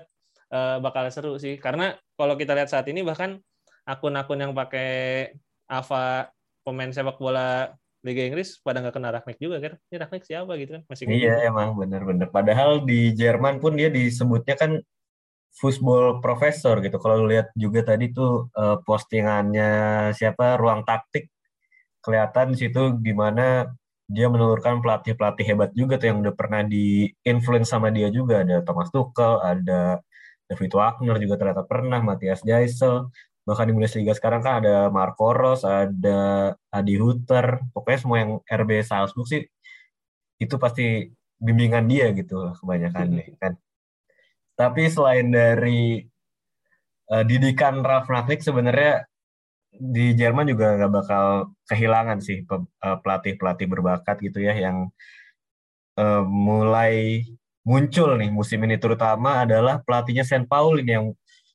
uh, 0.52 0.80
bakal 0.80 1.12
seru 1.12 1.36
sih. 1.36 1.60
Karena 1.60 1.92
kalau 2.16 2.40
kita 2.40 2.56
lihat 2.56 2.72
saat 2.72 2.88
ini 2.88 3.04
bahkan 3.04 3.36
akun-akun 3.84 4.40
yang 4.40 4.52
pakai 4.56 5.28
Ava 5.68 6.32
pemain 6.64 6.90
sepak 6.90 7.20
bola 7.20 7.76
Liga 8.04 8.20
Inggris 8.20 8.60
pada 8.60 8.84
nggak 8.84 8.94
kena 8.96 9.14
Ragnik 9.16 9.38
juga 9.40 9.56
kan? 9.64 9.72
Ini 9.88 9.96
Ragnik 9.96 10.24
siapa 10.28 10.52
gitu 10.60 10.70
kan? 10.76 10.82
Masih 10.88 11.04
iya 11.08 11.40
gitu. 11.40 11.48
emang 11.52 11.72
bener-bener. 11.76 12.28
Padahal 12.28 12.84
di 12.84 13.12
Jerman 13.16 13.60
pun 13.60 13.76
dia 13.76 13.88
disebutnya 13.88 14.56
kan 14.60 14.76
football 15.56 16.20
professor 16.20 16.84
gitu. 16.84 17.00
Kalau 17.00 17.24
lihat 17.24 17.48
juga 17.56 17.80
tadi 17.80 18.12
tuh 18.12 18.52
uh, 18.52 18.76
postingannya 18.84 19.70
siapa 20.12 20.60
ruang 20.60 20.84
taktik 20.84 21.32
kelihatan 22.04 22.52
situ 22.52 23.00
gimana 23.00 23.72
dia 24.04 24.28
menelurkan 24.28 24.84
pelatih-pelatih 24.84 25.44
hebat 25.48 25.70
juga 25.72 25.96
tuh 25.96 26.12
yang 26.12 26.20
udah 26.20 26.34
pernah 26.36 26.60
di 26.60 27.08
influence 27.24 27.72
sama 27.72 27.88
dia 27.88 28.12
juga 28.12 28.44
ada 28.44 28.60
Thomas 28.60 28.92
Tuchel, 28.92 29.40
ada 29.40 30.04
David 30.44 30.72
Wagner 30.76 31.16
juga 31.16 31.40
ternyata 31.40 31.64
pernah, 31.64 32.04
Matthias 32.04 32.44
Jaisel, 32.44 33.08
bahkan 33.44 33.68
di 33.68 33.72
Bundesliga 33.76 34.16
sekarang 34.16 34.40
kan 34.40 34.64
ada 34.64 34.88
Marco 34.88 35.30
Ros, 35.36 35.68
ada 35.68 36.52
Adi 36.72 36.96
Hutter, 36.96 37.60
pokoknya 37.76 37.98
semua 38.00 38.18
yang 38.24 38.32
RB 38.44 38.70
Salzburg 38.80 39.28
sih 39.28 39.42
itu 40.40 40.54
pasti 40.56 41.12
bimbingan 41.38 41.84
dia 41.84 42.10
gitu 42.16 42.40
lah 42.40 42.56
kebanyakan 42.56 43.06
hmm. 43.08 43.16
nih 43.20 43.28
kan. 43.36 43.52
Tapi 44.54 44.82
selain 44.88 45.28
dari 45.28 46.00
uh, 47.12 47.24
didikan 47.26 47.84
Ralf 47.84 48.08
Rangnick 48.08 48.40
sebenarnya 48.40 49.04
di 49.74 50.14
Jerman 50.14 50.46
juga 50.46 50.78
nggak 50.78 50.92
bakal 50.92 51.24
kehilangan 51.66 52.22
sih 52.22 52.46
eh, 52.46 52.98
pelatih-pelatih 53.02 53.66
berbakat 53.66 54.22
gitu 54.22 54.38
ya 54.38 54.54
yang 54.54 54.86
uh, 55.98 56.22
mulai 56.22 57.26
muncul 57.66 58.14
nih 58.14 58.30
musim 58.30 58.62
ini 58.62 58.78
terutama 58.78 59.42
adalah 59.42 59.82
pelatihnya 59.82 60.22
Saint 60.22 60.46
Paulin 60.46 60.86
yang 60.86 61.04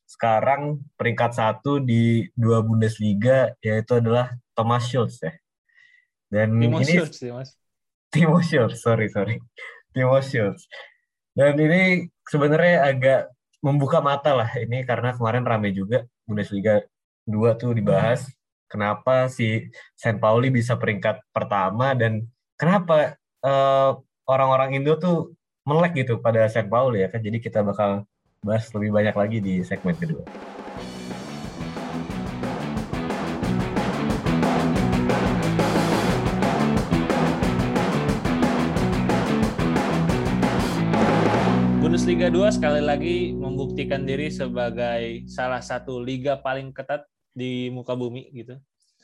sekarang 0.10 0.82
peringkat 0.98 1.38
satu 1.38 1.78
di 1.78 2.26
dua 2.34 2.65
Bundesliga 2.65 3.54
yaitu 3.62 4.02
adalah 4.02 4.34
Thomas 4.58 4.89
Schultz 4.89 5.22
ya. 5.22 5.38
Dan 6.34 6.58
Timo 6.58 6.82
ini 6.82 6.98
Schultz 6.98 7.22
ya, 7.22 7.38
Mas. 7.38 7.54
Timo 8.10 8.41
Schultz, 8.41 8.82
sorry 8.82 9.06
sorry. 9.13 9.38
Timo 9.93 10.17
Schultz. 10.26 10.65
Dan 11.38 11.62
ini 11.62 12.10
sebenarnya 12.26 12.89
agak 12.89 13.22
membuka 13.62 14.02
mata 14.02 14.34
lah 14.34 14.50
ini 14.58 14.82
karena 14.82 15.13
kemarin 15.13 15.45
rame 15.45 15.69
juga 15.78 16.10
Bundesliga 16.26 16.82
2 17.30 17.62
tuh 17.62 17.78
dibahas 17.78 18.26
hmm. 18.26 18.34
kenapa 18.65 19.30
si 19.30 19.69
Saint 19.93 20.17
Pauli 20.17 20.50
bisa 20.50 20.74
peringkat 20.74 21.22
pertama 21.30 21.93
dan 21.93 22.26
kenapa 22.58 23.13
orang 23.45 23.45
eh, 23.45 23.91
orang-orang 24.30 24.69
Indo 24.82 24.98
tuh 24.98 25.38
melek 25.69 26.02
gitu 26.02 26.17
pada 26.17 26.50
Saint 26.50 26.65
Pauli 26.65 27.06
ya 27.06 27.13
kan. 27.13 27.22
Jadi 27.22 27.38
kita 27.38 27.62
bakal 27.62 28.10
bahas 28.39 28.71
lebih 28.71 28.95
banyak 28.95 29.15
lagi 29.15 29.38
di 29.43 29.60
segmen 29.67 29.91
kedua. 29.99 30.23
Bundesliga 41.84 42.32
2 42.32 42.56
sekali 42.56 42.80
lagi 42.80 43.36
membuktikan 43.36 44.08
diri 44.08 44.32
sebagai 44.32 45.28
salah 45.28 45.60
satu 45.60 45.99
liga 45.99 46.39
paling 46.39 46.71
ketat 46.71 47.04
di 47.36 47.67
muka 47.67 47.91
bumi 47.91 48.32
gitu. 48.32 48.56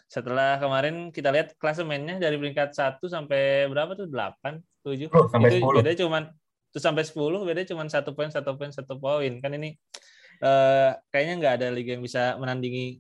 Setelah 0.08 0.64
kemarin 0.64 1.12
kita 1.12 1.28
lihat 1.36 1.60
klasemennya 1.60 2.24
dari 2.24 2.40
peringkat 2.40 2.72
1 2.72 3.04
sampai 3.04 3.68
berapa 3.68 4.00
tuh? 4.00 4.08
8, 4.08 4.64
7. 4.80 5.12
Oh, 5.12 5.28
sampai 5.28 5.60
itu 5.60 5.66
10. 5.66 5.76
beda 5.84 5.92
cuman 6.00 6.24
sampai 6.78 7.04
10 7.08 7.44
beda 7.44 7.62
cuman 7.68 7.88
satu 7.88 8.12
poin, 8.14 8.30
satu 8.30 8.56
poin, 8.60 8.72
satu 8.72 9.00
poin. 9.00 9.32
Kan 9.40 9.52
ini 9.56 9.76
eh, 10.42 10.92
kayaknya 11.12 11.34
nggak 11.40 11.54
ada 11.62 11.68
liga 11.72 11.96
yang 11.96 12.04
bisa 12.04 12.36
menandingi 12.40 13.00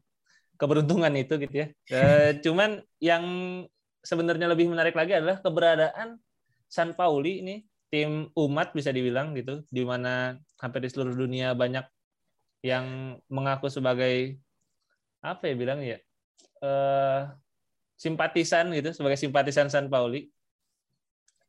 keberuntungan 0.56 1.12
itu 1.16 1.36
gitu 1.40 1.56
ya. 1.56 1.68
Eh, 1.92 2.32
cuman 2.46 2.80
yang 3.04 3.24
sebenarnya 4.06 4.48
lebih 4.52 4.72
menarik 4.72 4.96
lagi 4.96 5.18
adalah 5.18 5.42
keberadaan 5.42 6.20
San 6.70 6.94
Pauli 6.94 7.42
ini 7.44 7.56
tim 7.92 8.28
umat 8.36 8.74
bisa 8.76 8.90
dibilang 8.92 9.32
gitu, 9.38 9.64
di 9.70 9.84
mana 9.86 10.36
hampir 10.60 10.84
di 10.84 10.90
seluruh 10.92 11.16
dunia 11.16 11.54
banyak 11.54 11.86
yang 12.66 13.18
mengaku 13.30 13.70
sebagai 13.70 14.42
apa 15.22 15.50
ya 15.50 15.56
bilang 15.58 15.80
ya 15.82 15.98
eh, 16.62 17.22
simpatisan 17.96 18.72
gitu, 18.76 18.92
sebagai 18.92 19.20
simpatisan 19.20 19.72
San 19.72 19.88
Pauli. 19.88 20.28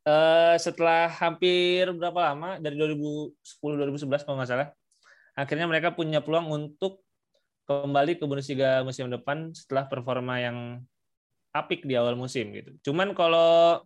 Eh, 0.07 0.55
setelah 0.63 1.11
hampir 1.11 1.91
berapa 1.91 2.31
lama 2.31 2.63
dari 2.63 2.79
2010-2011 2.79 4.23
kalau 4.23 4.39
nggak 4.39 4.51
salah, 4.55 4.69
akhirnya 5.35 5.67
mereka 5.67 5.91
punya 5.91 6.23
peluang 6.23 6.47
untuk 6.47 7.03
kembali 7.67 8.15
ke 8.15 8.23
Bundesliga 8.23 8.87
musim 8.87 9.11
depan 9.11 9.51
setelah 9.51 9.91
performa 9.91 10.39
yang 10.39 10.79
apik 11.51 11.83
di 11.83 11.99
awal 11.99 12.15
musim 12.15 12.55
gitu. 12.55 12.71
Cuman 12.87 13.19
kalau 13.19 13.83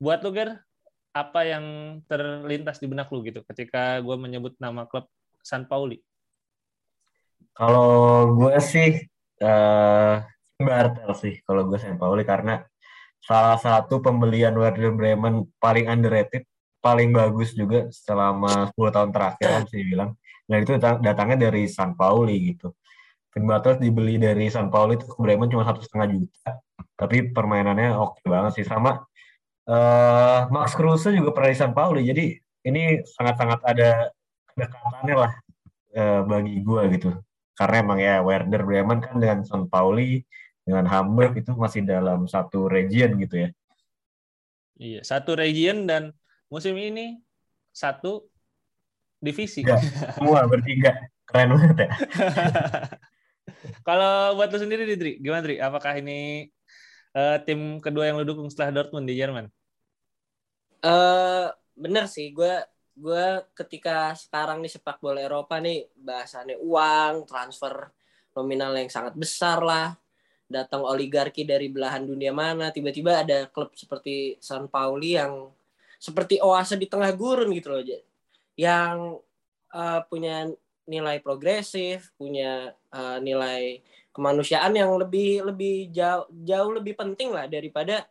buat 0.00 0.24
lu 0.24 0.32
Ger, 0.32 0.64
apa 1.12 1.44
yang 1.44 1.64
terlintas 2.08 2.80
di 2.80 2.88
benak 2.88 3.12
lu 3.12 3.20
gitu 3.20 3.44
ketika 3.44 4.00
gue 4.00 4.16
menyebut 4.16 4.56
nama 4.56 4.88
klub 4.88 5.12
San 5.44 5.68
Pauli? 5.68 6.00
Kalau 7.52 8.32
gue 8.32 8.56
sih 8.64 8.96
eh 9.44 10.16
Bartel 10.56 11.12
sih 11.12 11.44
kalau 11.44 11.68
gue 11.68 11.76
San 11.76 12.00
Pauli 12.00 12.24
karena 12.24 12.64
salah 13.24 13.56
satu 13.56 14.04
pembelian 14.04 14.52
Werder 14.52 14.92
Bremen 14.92 15.48
paling 15.56 15.88
underrated, 15.88 16.44
paling 16.84 17.10
bagus 17.16 17.56
juga 17.56 17.88
selama 17.88 18.68
10 18.76 18.92
tahun 18.92 19.10
terakhir 19.10 19.48
kan 19.48 19.64
sih 19.72 19.80
bilang. 19.80 20.10
Dan 20.44 20.60
itu 20.60 20.76
datang- 20.76 21.00
datangnya 21.00 21.48
dari 21.48 21.64
San 21.64 21.96
Pauli 21.96 22.52
gitu. 22.52 22.76
Finn 23.32 23.48
Bartels 23.48 23.80
dibeli 23.80 24.20
dari 24.20 24.46
San 24.52 24.68
Pauli 24.68 24.94
itu 25.00 25.08
ke 25.08 25.16
Bremen 25.18 25.48
cuma 25.50 25.64
satu 25.66 25.82
setengah 25.82 26.06
juta, 26.12 26.60
tapi 26.94 27.34
permainannya 27.34 27.96
oke 27.96 28.22
banget 28.28 28.62
sih. 28.62 28.64
Sama 28.68 29.02
eh 29.64 30.40
Max 30.52 30.76
Kruse 30.76 31.08
juga 31.16 31.32
pernah 31.32 31.50
di 31.50 31.58
San 31.58 31.72
Pauli, 31.72 32.04
jadi 32.04 32.36
ini 32.68 33.00
sangat-sangat 33.02 33.60
ada 33.64 34.12
kedekatannya 34.52 35.14
lah 35.16 35.32
eh, 35.96 36.20
bagi 36.22 36.60
gue 36.60 36.82
gitu. 36.94 37.10
Karena 37.56 37.76
emang 37.82 37.98
ya 37.98 38.20
Werder 38.20 38.62
Bremen 38.62 38.98
kan 39.02 39.16
dengan 39.18 39.40
San 39.48 39.66
Pauli 39.66 40.20
dengan 40.64 40.88
Hamburg 40.88 41.36
itu 41.36 41.52
masih 41.52 41.84
dalam 41.84 42.24
satu 42.24 42.66
region 42.66 43.20
gitu 43.20 43.44
ya. 43.44 43.48
Iya, 44.80 45.00
satu 45.06 45.38
region 45.38 45.86
dan 45.86 46.10
musim 46.50 46.74
ini 46.74 47.20
satu 47.70 48.26
divisi. 49.22 49.62
Tiga. 49.62 49.78
Semua 50.16 50.48
bertiga. 50.48 50.96
Keren 51.24 51.56
banget 51.56 51.88
ya. 51.88 51.90
Kalau 53.86 54.36
buat 54.36 54.52
lu 54.52 54.58
sendiri, 54.60 54.84
Dri, 54.96 55.20
gimana, 55.20 55.44
Dri? 55.44 55.56
Apakah 55.60 55.96
ini 56.00 56.48
eh, 57.16 57.36
tim 57.44 57.80
kedua 57.80 58.08
yang 58.08 58.20
lu 58.20 58.26
dukung 58.28 58.48
setelah 58.48 58.82
Dortmund 58.82 59.08
di 59.08 59.16
Jerman? 59.16 59.48
Eh 60.84 61.46
bener 61.74 62.04
sih, 62.08 62.32
gue 62.32 62.60
gue 62.94 63.26
ketika 63.58 64.14
sekarang 64.14 64.62
di 64.62 64.70
sepak 64.70 65.02
bola 65.02 65.18
Eropa 65.18 65.58
nih 65.58 65.88
bahasannya 65.96 66.60
uang, 66.60 67.26
transfer 67.26 67.90
nominal 68.36 68.76
yang 68.76 68.90
sangat 68.90 69.14
besar 69.16 69.64
lah, 69.64 69.96
datang 70.54 70.86
oligarki 70.86 71.42
dari 71.42 71.66
belahan 71.66 72.06
dunia 72.06 72.30
mana, 72.30 72.70
tiba-tiba 72.70 73.26
ada 73.26 73.50
klub 73.50 73.74
seperti 73.74 74.38
San 74.38 74.70
Pauli 74.70 75.18
yang 75.18 75.50
seperti 75.98 76.38
oase 76.38 76.78
di 76.78 76.86
tengah 76.86 77.10
gurun 77.18 77.50
gitu 77.50 77.74
loh, 77.74 77.82
yang 78.54 79.18
eh, 79.74 80.00
punya 80.06 80.46
nilai 80.86 81.18
progresif, 81.18 82.14
punya 82.14 82.70
eh, 82.94 83.18
nilai 83.18 83.82
kemanusiaan 84.14 84.70
yang 84.78 84.94
lebih 84.94 85.42
lebih 85.42 85.90
jauh 85.90 86.30
jauh 86.30 86.70
lebih 86.78 86.94
penting 86.94 87.34
lah 87.34 87.50
daripada 87.50 88.06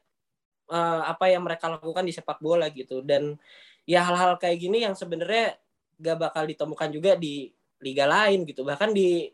eh, 0.67 1.01
apa 1.07 1.31
yang 1.31 1.47
mereka 1.47 1.71
lakukan 1.71 2.03
di 2.03 2.11
sepak 2.11 2.43
bola 2.43 2.67
gitu. 2.73 2.99
Dan 2.99 3.39
ya 3.87 4.03
hal-hal 4.03 4.35
kayak 4.41 4.57
gini 4.59 4.83
yang 4.83 4.95
sebenarnya 4.97 5.55
gak 5.99 6.17
bakal 6.19 6.43
ditemukan 6.43 6.89
juga 6.91 7.15
di 7.15 7.51
liga 7.79 8.05
lain 8.07 8.43
gitu. 8.47 8.67
Bahkan 8.67 8.91
di 8.91 9.31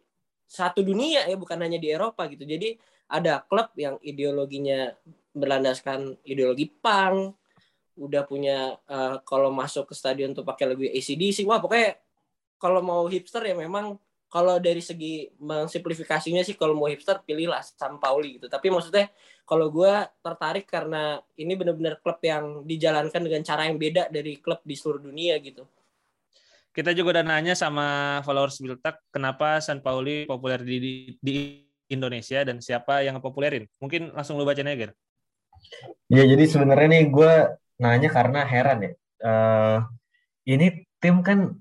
satu 0.50 0.82
dunia 0.82 1.30
ya 1.30 1.38
bukan 1.38 1.62
hanya 1.62 1.78
di 1.78 1.94
Eropa 1.94 2.26
gitu. 2.26 2.42
Jadi 2.44 2.76
ada 3.10 3.42
klub 3.44 3.74
yang 3.76 3.98
ideologinya 4.06 4.94
berlandaskan 5.34 6.18
ideologi 6.24 6.70
punk 6.70 7.36
udah 8.00 8.24
punya 8.24 8.80
eh, 8.88 9.16
kalau 9.28 9.52
masuk 9.52 9.92
ke 9.92 9.94
stadion 9.98 10.32
tuh 10.32 10.48
pakai 10.48 10.72
lagu 10.72 10.86
ACDC 10.86 11.44
wah 11.44 11.60
pokoknya 11.60 12.00
kalau 12.62 12.80
mau 12.80 13.04
hipster 13.12 13.44
ya 13.44 13.56
memang 13.58 14.00
kalau 14.30 14.62
dari 14.62 14.80
segi 14.80 15.26
mensimplifikasinya 15.42 16.46
sih 16.46 16.54
kalau 16.54 16.78
mau 16.78 16.86
hipster 16.86 17.20
pilihlah 17.26 17.66
San 17.66 17.98
Pauli 17.98 18.38
gitu 18.38 18.46
tapi 18.48 18.70
maksudnya 18.70 19.10
kalau 19.50 19.74
gue 19.74 19.94
tertarik 20.22 20.70
karena 20.70 21.18
ini 21.34 21.58
benar-benar 21.58 21.98
klub 22.06 22.22
yang 22.22 22.62
dijalankan 22.64 23.18
dengan 23.26 23.42
cara 23.42 23.66
yang 23.66 23.82
beda 23.82 24.14
dari 24.14 24.38
klub 24.38 24.62
di 24.62 24.78
seluruh 24.78 25.02
dunia 25.10 25.42
gitu. 25.42 25.66
Kita 26.70 26.94
juga 26.94 27.18
udah 27.18 27.26
nanya 27.26 27.58
sama 27.58 28.22
followers 28.22 28.62
Biltak, 28.62 29.02
kenapa 29.10 29.58
San 29.58 29.82
Pauli 29.82 30.30
populer 30.30 30.62
di, 30.62 30.78
di, 30.78 30.94
di 31.18 31.38
Indonesia 31.90 32.46
dan 32.46 32.62
siapa 32.62 33.02
yang 33.02 33.18
ngepopulerin? 33.18 33.66
Mungkin 33.82 34.14
langsung 34.14 34.38
lu 34.38 34.46
bacain 34.46 34.70
aja, 34.70 34.78
Ger. 34.78 34.92
Ya 36.08 36.24
jadi 36.24 36.46
sebenarnya 36.48 36.88
nih 36.88 37.04
gue 37.12 37.32
nanya 37.82 38.10
karena 38.14 38.46
heran 38.48 38.80
ya. 38.86 38.92
Eh 39.26 39.78
ini 40.56 40.88
tim 41.02 41.20
kan 41.26 41.52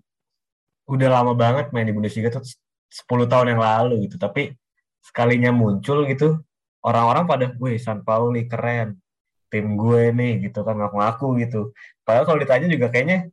udah 0.86 1.08
lama 1.08 1.32
banget 1.34 1.74
main 1.74 1.88
di 1.88 1.92
Bundesliga 1.96 2.30
tuh 2.30 2.44
10 2.88 3.26
tahun 3.26 3.56
yang 3.56 3.62
lalu 3.64 4.06
gitu. 4.06 4.16
Tapi 4.20 4.54
sekalinya 5.02 5.50
muncul 5.50 6.04
gitu, 6.06 6.40
orang-orang 6.84 7.24
pada, 7.24 7.46
wih 7.58 7.80
San 7.80 8.04
Pauli 8.06 8.46
keren. 8.46 9.00
Tim 9.48 9.80
gue 9.80 10.12
nih 10.12 10.44
gitu 10.44 10.60
kan 10.60 10.76
ngaku-ngaku 10.76 11.40
gitu. 11.40 11.72
Padahal 12.04 12.28
kalau 12.28 12.36
ditanya 12.36 12.68
juga 12.68 12.92
kayaknya 12.92 13.32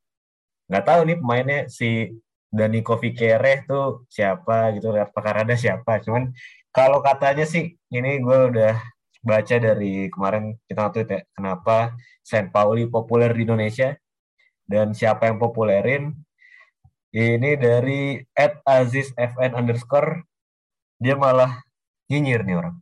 nggak 0.72 0.86
tahu 0.88 1.00
nih 1.12 1.18
pemainnya 1.20 1.60
si 1.68 2.16
Daniko 2.48 2.96
Fikere 2.96 3.68
tuh 3.68 4.08
siapa 4.08 4.72
gitu, 4.80 4.96
apakah 4.96 5.44
ada 5.44 5.60
siapa. 5.60 6.00
Cuman 6.00 6.32
kalau 6.76 7.00
katanya 7.00 7.48
sih 7.48 7.80
ini 7.88 8.20
gue 8.20 8.40
udah 8.52 8.76
baca 9.24 9.56
dari 9.58 10.12
kemarin 10.12 10.60
kita 10.68 10.92
tweet 10.92 11.10
ya, 11.10 11.20
kenapa 11.32 11.96
San 12.22 12.52
Pauli 12.52 12.86
populer 12.86 13.32
di 13.32 13.48
Indonesia 13.48 13.96
dan 14.68 14.92
siapa 14.92 15.32
yang 15.32 15.40
populerin? 15.40 16.12
Ini 17.16 17.56
dari 17.56 18.20
at 18.36 18.60
Aziz 18.68 19.16
FN 19.16 19.56
underscore 19.56 20.28
dia 21.00 21.16
malah 21.16 21.64
nyinyir 22.12 22.44
nih 22.44 22.60
orang. 22.60 22.76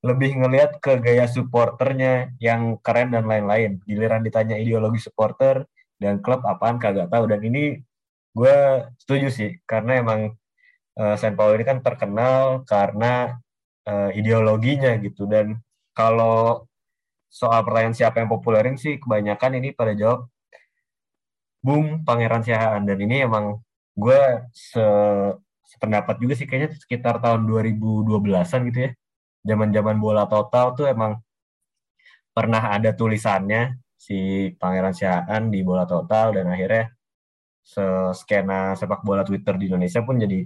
Lebih 0.00 0.40
ngelihat 0.40 0.80
ke 0.80 0.96
gaya 1.04 1.28
supporternya 1.28 2.32
yang 2.40 2.80
keren 2.80 3.12
dan 3.12 3.28
lain-lain. 3.28 3.84
Giliran 3.84 4.24
ditanya 4.24 4.56
ideologi 4.56 5.04
supporter 5.04 5.68
dan 6.00 6.24
klub 6.24 6.40
apaan 6.48 6.80
kagak 6.80 7.12
tahu. 7.12 7.28
Dan 7.28 7.44
ini 7.44 7.76
gue 8.32 8.56
setuju 9.04 9.28
sih 9.28 9.50
karena 9.68 10.00
emang 10.00 10.32
uh, 10.98 11.16
San 11.18 11.34
Paulo 11.34 11.58
ini 11.58 11.64
kan 11.66 11.78
terkenal 11.82 12.62
karena 12.66 13.38
uh, 13.86 14.10
ideologinya 14.14 14.94
gitu. 15.02 15.26
Dan 15.26 15.58
kalau 15.94 16.66
soal 17.30 17.66
pertanyaan 17.66 17.96
siapa 17.96 18.22
yang 18.22 18.30
populerin 18.30 18.76
sih 18.78 18.98
kebanyakan 19.02 19.58
ini 19.58 19.74
pada 19.74 19.92
jawab 19.94 20.30
Bung 21.64 22.06
Pangeran 22.06 22.42
Siahaan. 22.46 22.82
Dan 22.86 22.98
ini 23.02 23.24
emang 23.26 23.58
gue 23.94 24.20
se 24.54 24.84
sependapat 25.64 26.22
juga 26.22 26.34
sih 26.38 26.46
kayaknya 26.46 26.70
sekitar 26.78 27.18
tahun 27.18 27.50
2012-an 27.50 28.60
gitu 28.70 28.80
ya. 28.86 28.90
Zaman-zaman 29.44 29.96
bola 30.00 30.24
total 30.30 30.72
tuh 30.78 30.86
emang 30.88 31.18
pernah 32.34 32.62
ada 32.74 32.90
tulisannya 32.94 33.78
si 33.94 34.50
Pangeran 34.58 34.94
Siahaan 34.94 35.48
di 35.50 35.60
bola 35.62 35.86
total 35.86 36.40
dan 36.40 36.46
akhirnya 36.50 36.92
skena 38.12 38.76
sepak 38.76 39.00
bola 39.00 39.24
Twitter 39.24 39.56
di 39.56 39.72
Indonesia 39.72 40.04
pun 40.04 40.20
jadi 40.20 40.44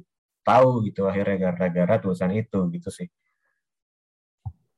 tahu 0.48 0.88
gitu 0.88 1.04
akhirnya 1.04 1.52
gara-gara 1.52 2.00
tulisan 2.00 2.32
itu 2.32 2.72
gitu 2.72 2.88
sih. 2.88 3.08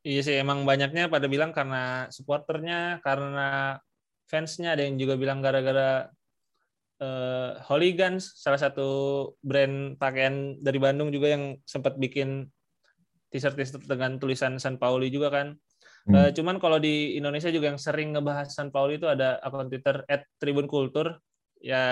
Iya 0.01 0.21
sih 0.25 0.37
emang 0.41 0.65
banyaknya 0.65 1.13
pada 1.13 1.29
bilang 1.29 1.53
karena 1.53 2.09
supporternya, 2.09 3.05
karena 3.05 3.77
fansnya 4.27 4.73
ada 4.73 4.83
yang 4.83 4.97
juga 4.97 5.21
bilang 5.21 5.45
gara-gara 5.45 6.09
uh, 7.05 7.61
Hooligans 7.69 8.33
salah 8.41 8.57
satu 8.57 8.89
brand 9.45 10.01
pakaian 10.01 10.57
dari 10.57 10.81
Bandung 10.81 11.13
juga 11.13 11.37
yang 11.37 11.61
sempat 11.69 12.01
bikin 12.01 12.49
t-shirt 13.29 13.61
t-shirt 13.61 13.85
dengan 13.85 14.17
tulisan 14.17 14.57
San 14.57 14.81
Pauli 14.81 15.13
juga 15.13 15.29
kan. 15.29 15.53
Hmm. 16.09 16.17
Uh, 16.17 16.31
cuman 16.33 16.57
kalau 16.57 16.81
di 16.81 17.21
Indonesia 17.21 17.53
juga 17.53 17.69
yang 17.69 17.81
sering 17.81 18.17
ngebahas 18.17 18.49
San 18.49 18.73
Pauli 18.73 18.97
itu 18.97 19.05
ada 19.05 19.37
akun 19.45 19.69
Twitter 19.69 20.01
@tribunkultur 20.41 21.21
ya 21.61 21.85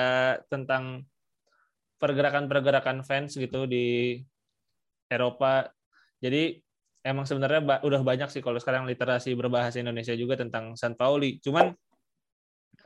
tentang 0.49 1.05
pergerakan-pergerakan 1.99 3.03
fans 3.03 3.35
gitu 3.35 3.67
di 3.67 4.19
Eropa. 5.11 5.69
Jadi 6.23 6.59
emang 7.03 7.27
sebenarnya 7.27 7.61
ba 7.63 7.77
udah 7.83 8.03
banyak 8.03 8.31
sih 8.31 8.43
kalau 8.43 8.59
sekarang 8.59 8.87
literasi 8.87 9.35
berbahasa 9.35 9.83
Indonesia 9.83 10.15
juga 10.15 10.39
tentang 10.39 10.75
San 10.79 10.95
Pauli. 10.95 11.39
Cuman 11.43 11.75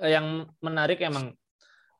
eh, 0.00 0.10
yang 0.12 0.48
menarik 0.64 1.00
emang 1.04 1.32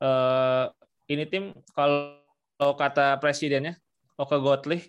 eh, 0.01 0.65
ini 1.09 1.25
tim 1.29 1.53
kalau 1.73 2.19
kata 2.59 3.19
presidennya 3.21 3.77
Oke 4.17 4.37
Gottlieb 4.37 4.81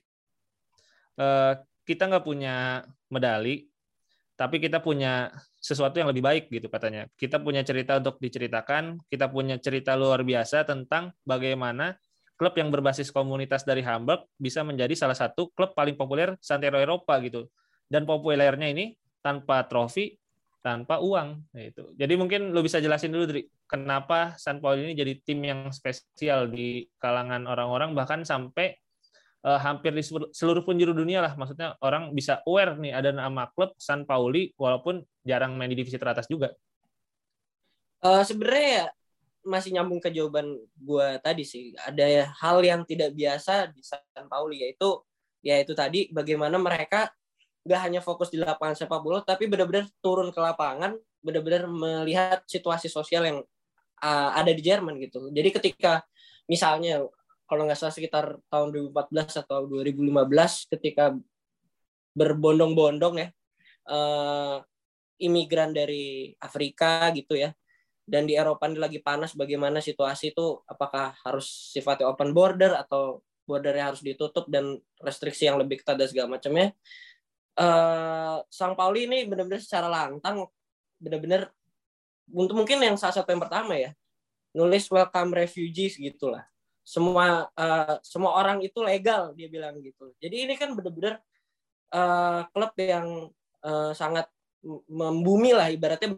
eh, 1.19 1.53
kita 1.85 2.09
nggak 2.09 2.25
punya 2.25 2.81
medali, 3.13 3.69
tapi 4.35 4.57
kita 4.57 4.81
punya 4.81 5.29
sesuatu 5.61 6.01
yang 6.01 6.09
lebih 6.11 6.25
baik 6.25 6.45
gitu 6.49 6.69
katanya. 6.73 7.09
Kita 7.17 7.41
punya 7.41 7.61
cerita 7.61 8.01
untuk 8.01 8.17
diceritakan, 8.21 9.05
kita 9.09 9.29
punya 9.29 9.57
cerita 9.61 9.97
luar 9.97 10.25
biasa 10.25 10.65
tentang 10.65 11.13
bagaimana 11.25 11.97
klub 12.35 12.55
yang 12.59 12.69
berbasis 12.71 13.15
komunitas 13.15 13.63
dari 13.63 13.83
Hamburg 13.87 14.27
bisa 14.39 14.67
menjadi 14.67 14.93
salah 14.99 15.15
satu 15.15 15.55
klub 15.55 15.73
paling 15.73 15.95
populer 15.95 16.35
santero 16.43 16.79
Eropa 16.83 17.19
gitu. 17.23 17.47
Dan 17.87 18.09
populernya 18.09 18.69
ini 18.71 18.97
tanpa 19.23 19.65
trofi, 19.71 20.19
tanpa 20.65 20.99
uang 20.99 21.55
itu. 21.57 21.95
Jadi 21.95 22.15
mungkin 22.19 22.51
lo 22.51 22.65
bisa 22.65 22.81
jelasin 22.81 23.13
dulu 23.13 23.25
Dri, 23.29 23.43
kenapa 23.69 24.35
San 24.41 24.59
Paulo 24.59 24.81
ini 24.83 24.97
jadi 24.97 25.13
tim 25.23 25.41
yang 25.45 25.69
spesial 25.71 26.51
di 26.51 26.89
kalangan 26.99 27.45
orang-orang 27.47 27.93
bahkan 27.93 28.25
sampai 28.25 28.75
uh, 29.45 29.61
hampir 29.61 29.93
di 29.93 30.03
seluruh 30.33 30.65
penjuru 30.65 30.97
dunia 30.97 31.21
lah. 31.21 31.37
Maksudnya 31.37 31.77
orang 31.85 32.11
bisa 32.17 32.41
aware 32.49 32.75
nih 32.81 32.97
ada 32.97 33.13
nama 33.13 33.47
klub 33.53 33.77
San 33.77 34.09
Pauli 34.09 34.51
walaupun 34.57 35.05
jarang 35.23 35.55
main 35.55 35.71
di 35.71 35.79
divisi 35.79 36.01
teratas 36.01 36.27
juga. 36.27 36.51
Uh, 38.05 38.25
Sebenarnya 38.25 38.69
ya 38.69 38.87
masih 39.45 39.77
nyambung 39.77 40.01
ke 40.01 40.11
jawaban 40.11 40.57
gue 40.77 41.09
tadi 41.21 41.45
sih. 41.45 41.73
Ada 41.77 42.33
hal 42.41 42.59
yang 42.65 42.83
tidak 42.89 43.13
biasa 43.13 43.71
di 43.71 43.81
San 43.85 44.27
Pauli 44.27 44.65
yaitu 44.65 45.01
yaitu 45.45 45.77
tadi 45.77 46.09
bagaimana 46.09 46.57
mereka 46.57 47.13
gak 47.65 47.81
hanya 47.85 48.01
fokus 48.01 48.33
di 48.33 48.41
lapangan 48.41 48.77
sepak 48.77 49.01
bola 49.01 49.21
tapi 49.25 49.49
benar-benar 49.49 49.89
turun 50.01 50.33
ke 50.33 50.41
lapangan, 50.41 50.97
benar-benar 51.21 51.69
melihat 51.69 52.41
situasi 52.49 52.89
sosial 52.89 53.25
yang 53.25 53.39
uh, 54.05 54.31
ada 54.37 54.53
di 54.53 54.61
Jerman 54.65 55.01
gitu. 55.01 55.29
Jadi 55.33 55.49
ketika 55.53 56.05
misalnya 56.49 57.05
kalau 57.45 57.69
nggak 57.69 57.77
salah 57.77 57.95
sekitar 57.95 58.41
tahun 58.49 58.73
2014 58.93 59.45
atau 59.45 59.69
2015 59.69 60.73
ketika 60.77 61.13
berbondong-bondong 62.17 63.15
ya 63.21 63.29
uh, 63.91 64.65
imigran 65.21 65.75
dari 65.75 66.33
Afrika 66.41 67.11
gitu 67.13 67.37
ya 67.37 67.53
dan 68.05 68.29
di 68.29 68.37
Eropa 68.37 68.69
ini 68.69 68.77
lagi 68.77 69.01
panas 69.01 69.33
bagaimana 69.33 69.81
situasi 69.81 70.37
itu? 70.37 70.61
Apakah 70.69 71.17
harus 71.25 71.73
sifatnya 71.73 72.13
open 72.13 72.37
border 72.37 72.77
atau 72.77 73.25
bordernya 73.49 73.93
harus 73.93 74.05
ditutup 74.05 74.45
dan 74.49 74.77
restriksi 75.01 75.49
yang 75.49 75.57
lebih 75.57 75.81
ketat 75.81 75.97
dan 75.97 76.09
segala 76.09 76.37
macamnya? 76.37 76.77
Uh, 77.57 78.45
Sang 78.53 78.77
Pauli 78.77 79.09
ini 79.09 79.25
benar-benar 79.25 79.63
secara 79.63 79.87
lantang 79.87 80.51
benar-benar 80.99 81.55
untuk 82.35 82.57
mungkin 82.57 82.83
yang 82.83 82.97
salah 82.99 83.15
satu 83.15 83.31
yang 83.31 83.43
pertama 83.43 83.79
ya 83.79 83.95
nulis 84.55 84.87
welcome 84.93 85.35
refugees 85.35 85.99
gitulah. 85.99 86.45
Semua 86.85 87.49
uh, 87.57 87.97
semua 88.05 88.37
orang 88.37 88.61
itu 88.61 88.85
legal 88.85 89.33
dia 89.33 89.49
bilang 89.49 89.81
gitu. 89.81 90.13
Jadi 90.21 90.45
ini 90.45 90.55
kan 90.61 90.77
benar-benar 90.77 91.25
uh, 91.95 92.45
klub 92.53 92.73
yang 92.77 93.33
uh, 93.65 93.93
sangat 93.97 94.29
membumi 94.89 95.53
lah 95.53 95.69
ibaratnya 95.69 96.17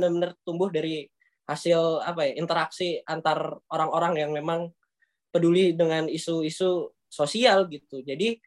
benar-benar 0.00 0.32
tumbuh 0.40 0.72
dari 0.72 1.04
hasil 1.44 2.00
apa 2.00 2.24
ya 2.24 2.32
interaksi 2.40 3.04
antar 3.04 3.60
orang-orang 3.68 4.24
yang 4.24 4.30
memang 4.32 4.72
peduli 5.28 5.76
dengan 5.76 6.08
isu-isu 6.08 6.88
sosial 7.04 7.68
gitu. 7.68 8.00
Jadi 8.00 8.40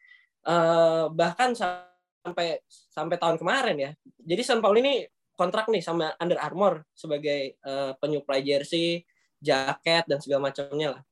uh, 0.50 1.06
bahkan 1.14 1.54
sampai 1.54 2.58
sampai 2.66 3.16
tahun 3.20 3.38
kemarin 3.38 3.76
ya. 3.78 3.90
Jadi 4.18 4.42
San 4.42 4.58
Paulo 4.58 4.82
ini 4.82 5.06
kontrak 5.38 5.70
nih 5.70 5.84
sama 5.84 6.10
Under 6.18 6.40
Armour 6.42 6.82
sebagai 6.96 7.60
uh, 7.62 7.94
penyuplai 8.02 8.42
jersey, 8.42 9.06
jaket 9.38 10.08
dan 10.10 10.18
segala 10.18 10.50
macamnya 10.50 10.98
lah. 10.98 11.02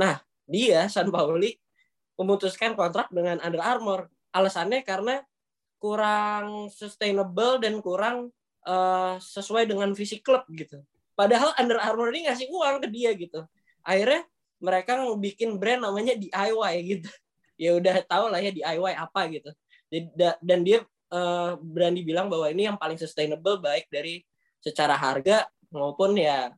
Nah, 0.00 0.14
dia 0.48 0.88
San 0.88 1.12
Pauli 1.12 1.56
memutuskan 2.16 2.72
kontrak 2.74 3.12
dengan 3.12 3.38
Under 3.44 3.60
Armour. 3.60 4.08
Alasannya 4.32 4.84
karena 4.84 5.24
kurang 5.80 6.72
sustainable 6.72 7.60
dan 7.60 7.80
kurang 7.84 8.32
uh, 8.66 9.16
sesuai 9.22 9.70
dengan 9.70 9.94
visi 9.94 10.20
klub 10.20 10.44
gitu. 10.52 10.82
Padahal 11.16 11.56
Under 11.56 11.80
Armour 11.80 12.12
ini 12.12 12.28
ngasih 12.28 12.50
uang 12.52 12.84
ke 12.84 12.88
dia 12.92 13.10
gitu. 13.16 13.46
Akhirnya 13.80 14.26
mereka 14.60 15.00
bikin 15.16 15.56
brand 15.56 15.86
namanya 15.86 16.18
DIY 16.18 16.74
gitu. 16.84 17.10
Ya 17.56 17.72
udah 17.72 18.04
tau 18.04 18.28
lah 18.28 18.36
ya 18.36 18.52
DIY 18.52 18.92
apa 19.00 19.32
gitu. 19.32 19.48
Dan 20.44 20.60
dia 20.60 20.84
uh, 21.08 21.56
berani 21.56 22.04
bilang 22.04 22.28
bahwa 22.28 22.52
ini 22.52 22.68
yang 22.68 22.76
paling 22.76 23.00
sustainable 23.00 23.56
baik 23.64 23.88
dari 23.88 24.20
secara 24.60 24.92
harga 24.92 25.48
maupun 25.72 26.20
ya 26.20 26.52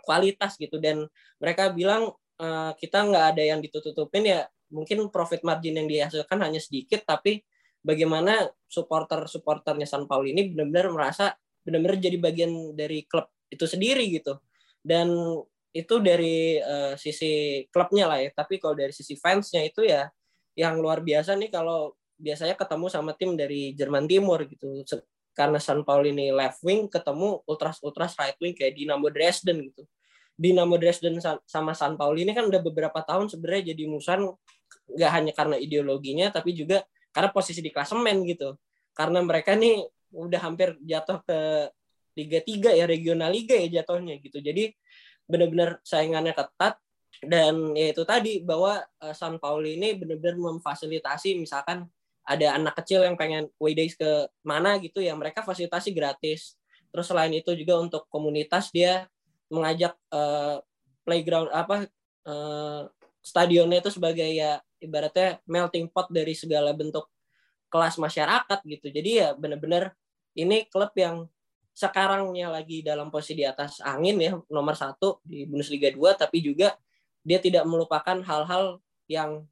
kualitas 0.00 0.56
gitu. 0.56 0.80
Dan 0.80 1.04
mereka 1.36 1.68
bilang 1.76 2.08
uh, 2.40 2.72
kita 2.72 3.04
nggak 3.04 3.36
ada 3.36 3.42
yang 3.44 3.60
ditutupin 3.60 4.24
ya 4.24 4.48
mungkin 4.72 5.12
profit 5.12 5.44
margin 5.44 5.76
yang 5.76 5.88
dihasilkan 5.92 6.40
hanya 6.40 6.58
sedikit 6.58 7.04
tapi 7.04 7.44
bagaimana 7.84 8.48
supporter-supporternya 8.64 9.84
San 9.84 10.08
Paulo 10.08 10.24
ini 10.26 10.50
benar-benar 10.50 10.88
merasa 10.90 11.36
benar-benar 11.62 12.00
jadi 12.00 12.16
bagian 12.16 12.72
dari 12.72 13.04
klub 13.04 13.28
itu 13.52 13.68
sendiri 13.68 14.08
gitu. 14.08 14.40
Dan 14.80 15.12
itu 15.74 15.94
dari 16.00 16.58
uh, 16.58 16.96
sisi 16.96 17.64
klubnya 17.68 18.08
lah 18.08 18.18
ya. 18.24 18.32
Tapi 18.32 18.56
kalau 18.56 18.74
dari 18.74 18.90
sisi 18.90 19.14
fansnya 19.20 19.60
itu 19.62 19.84
ya 19.84 20.08
yang 20.56 20.80
luar 20.80 21.04
biasa 21.04 21.36
nih 21.36 21.52
kalau 21.52 21.92
biasanya 22.14 22.54
ketemu 22.54 22.86
sama 22.88 23.12
tim 23.14 23.36
dari 23.36 23.76
Jerman 23.76 24.08
Timur 24.08 24.40
gitu. 24.48 24.82
Karena 25.34 25.58
San 25.58 25.82
Paulo 25.82 26.06
ini 26.06 26.30
left 26.30 26.62
wing 26.62 26.86
ketemu 26.86 27.42
ultras 27.44 27.82
ultras 27.84 28.14
right 28.16 28.38
wing 28.38 28.54
kayak 28.56 28.74
Dinamo 28.78 29.10
Dresden 29.10 29.66
gitu. 29.66 29.82
Dinamo 30.34 30.78
Dresden 30.78 31.18
sama 31.46 31.72
San 31.74 31.94
Paulo 31.94 32.18
ini 32.18 32.34
kan 32.34 32.46
udah 32.46 32.62
beberapa 32.62 33.02
tahun 33.02 33.30
sebenarnya 33.30 33.74
jadi 33.74 33.82
musuhan 33.86 34.30
nggak 34.84 35.10
hanya 35.10 35.32
karena 35.32 35.56
ideologinya 35.58 36.26
tapi 36.30 36.54
juga 36.54 36.82
karena 37.14 37.30
posisi 37.30 37.62
di 37.62 37.70
klasemen 37.70 38.26
gitu. 38.26 38.58
Karena 38.90 39.22
mereka 39.22 39.54
nih 39.54 39.86
udah 40.10 40.40
hampir 40.42 40.74
jatuh 40.82 41.22
ke 41.22 41.70
Liga 42.14 42.38
3 42.42 42.78
ya, 42.78 42.86
regional 42.86 43.30
liga 43.34 43.58
ya 43.58 43.82
jatuhnya 43.82 44.18
gitu. 44.22 44.38
Jadi 44.38 44.70
benar-benar 45.26 45.82
saingannya 45.82 46.34
ketat 46.36 46.78
dan 47.24 47.74
ya 47.78 47.94
itu 47.94 48.02
tadi 48.04 48.42
bahwa 48.42 48.82
uh, 49.02 49.14
San 49.14 49.38
Pauli 49.38 49.78
ini 49.78 49.96
benar-benar 49.96 50.36
memfasilitasi 50.36 51.38
misalkan 51.40 51.88
ada 52.24 52.56
anak 52.56 52.80
kecil 52.80 53.04
yang 53.04 53.14
pengen 53.20 53.52
way 53.60 53.76
days 53.76 53.94
ke 53.94 54.28
mana 54.40 54.80
gitu 54.80 55.00
ya 55.02 55.12
mereka 55.14 55.44
fasilitasi 55.44 55.92
gratis. 55.92 56.56
Terus 56.94 57.06
selain 57.10 57.34
itu 57.34 57.50
juga 57.58 57.82
untuk 57.82 58.06
komunitas 58.06 58.70
dia 58.70 59.10
mengajak 59.50 59.92
uh, 60.14 60.62
playground 61.04 61.52
apa 61.52 61.90
uh, 62.24 62.88
stadionnya 63.20 63.82
itu 63.82 63.90
sebagai 63.92 64.28
ya 64.30 64.62
ibaratnya 64.84 65.40
melting 65.48 65.88
pot 65.88 66.12
dari 66.12 66.36
segala 66.36 66.76
bentuk 66.76 67.08
kelas 67.72 67.98
masyarakat 67.98 68.60
gitu. 68.68 68.86
Jadi 68.92 69.10
ya 69.24 69.34
benar-benar 69.34 69.96
ini 70.38 70.68
klub 70.70 70.94
yang 70.94 71.26
sekarangnya 71.74 72.54
lagi 72.54 72.86
dalam 72.86 73.10
posisi 73.10 73.42
di 73.42 73.44
atas 73.48 73.82
angin 73.82 74.14
ya 74.22 74.38
nomor 74.46 74.78
satu 74.78 75.18
di 75.26 75.42
Bundesliga 75.42 75.90
2 75.90 76.14
tapi 76.14 76.38
juga 76.38 76.78
dia 77.26 77.42
tidak 77.42 77.66
melupakan 77.66 78.14
hal-hal 78.22 78.78
yang 79.10 79.42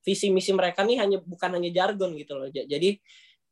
visi 0.00 0.32
misi 0.32 0.56
mereka 0.56 0.80
nih 0.80 0.96
hanya 1.04 1.18
bukan 1.20 1.60
hanya 1.60 1.68
jargon 1.68 2.16
gitu 2.16 2.40
loh. 2.40 2.48
Jadi 2.48 2.96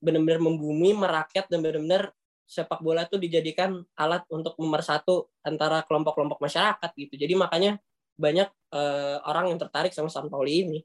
benar-benar 0.00 0.40
membumi 0.40 0.96
merakyat 0.96 1.52
dan 1.52 1.60
benar-benar 1.60 2.16
sepak 2.46 2.78
bola 2.78 3.04
itu 3.04 3.18
dijadikan 3.18 3.82
alat 3.98 4.22
untuk 4.30 4.54
memersatu 4.56 5.28
antara 5.42 5.82
kelompok-kelompok 5.84 6.40
masyarakat 6.40 6.90
gitu. 6.96 7.14
Jadi 7.18 7.34
makanya 7.34 7.76
banyak 8.16 8.48
uh, 8.72 9.20
orang 9.28 9.52
yang 9.52 9.58
tertarik 9.60 9.92
sama 9.92 10.08
San 10.08 10.32
Pauli 10.32 10.64
ini 10.64 10.78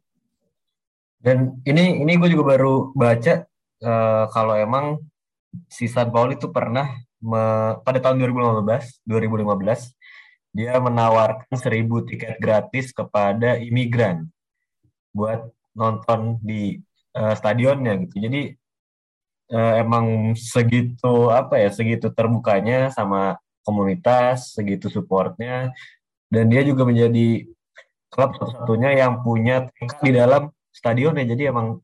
dan 1.22 1.62
ini 1.70 2.02
ini 2.02 2.18
gue 2.18 2.30
juga 2.34 2.58
baru 2.58 2.90
baca 2.98 3.46
uh, 3.86 4.26
kalau 4.34 4.58
emang 4.58 4.98
si 5.70 5.86
San 5.86 6.10
Pauli 6.10 6.36
itu 6.36 6.50
pernah 6.50 6.90
me, 7.22 7.42
pada 7.86 8.02
tahun 8.02 8.18
2015 8.26 9.06
2015 9.06 10.58
dia 10.58 10.76
menawarkan 10.82 11.56
seribu 11.56 12.04
tiket 12.04 12.36
gratis 12.42 12.92
kepada 12.92 13.56
imigran 13.62 14.28
buat 15.16 15.48
nonton 15.72 16.40
di 16.44 16.80
uh, 17.16 17.32
stadionnya 17.32 17.96
gitu. 18.04 18.20
Jadi 18.20 18.42
uh, 19.56 19.74
emang 19.80 20.36
segitu 20.36 21.32
apa 21.32 21.56
ya 21.60 21.70
segitu 21.72 22.12
terbukanya 22.12 22.92
sama 22.92 23.40
komunitas, 23.64 24.58
segitu 24.58 24.92
supportnya 24.92 25.72
dan 26.32 26.48
dia 26.52 26.64
juga 26.64 26.88
menjadi 26.88 27.48
klub 28.12 28.36
satu-satunya 28.36 29.00
yang 29.04 29.24
punya 29.24 29.72
di 30.04 30.12
dalam 30.12 30.52
stadion 30.72 31.20
ya 31.20 31.26
jadi 31.36 31.52
emang 31.52 31.80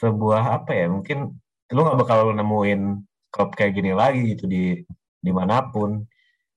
sebuah 0.00 0.62
apa 0.62 0.72
ya 0.72 0.86
mungkin 0.88 1.36
lu 1.72 1.80
nggak 1.82 1.98
bakal 2.00 2.32
nemuin 2.32 2.80
klub 3.32 3.50
kayak 3.56 3.72
gini 3.76 3.92
lagi 3.92 4.36
gitu 4.36 4.44
di 4.48 4.80
di 5.20 5.32
mana 5.34 5.66
pun 5.72 6.06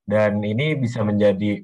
Dan 0.10 0.42
ini 0.42 0.74
bisa 0.74 1.06
menjadi 1.06 1.62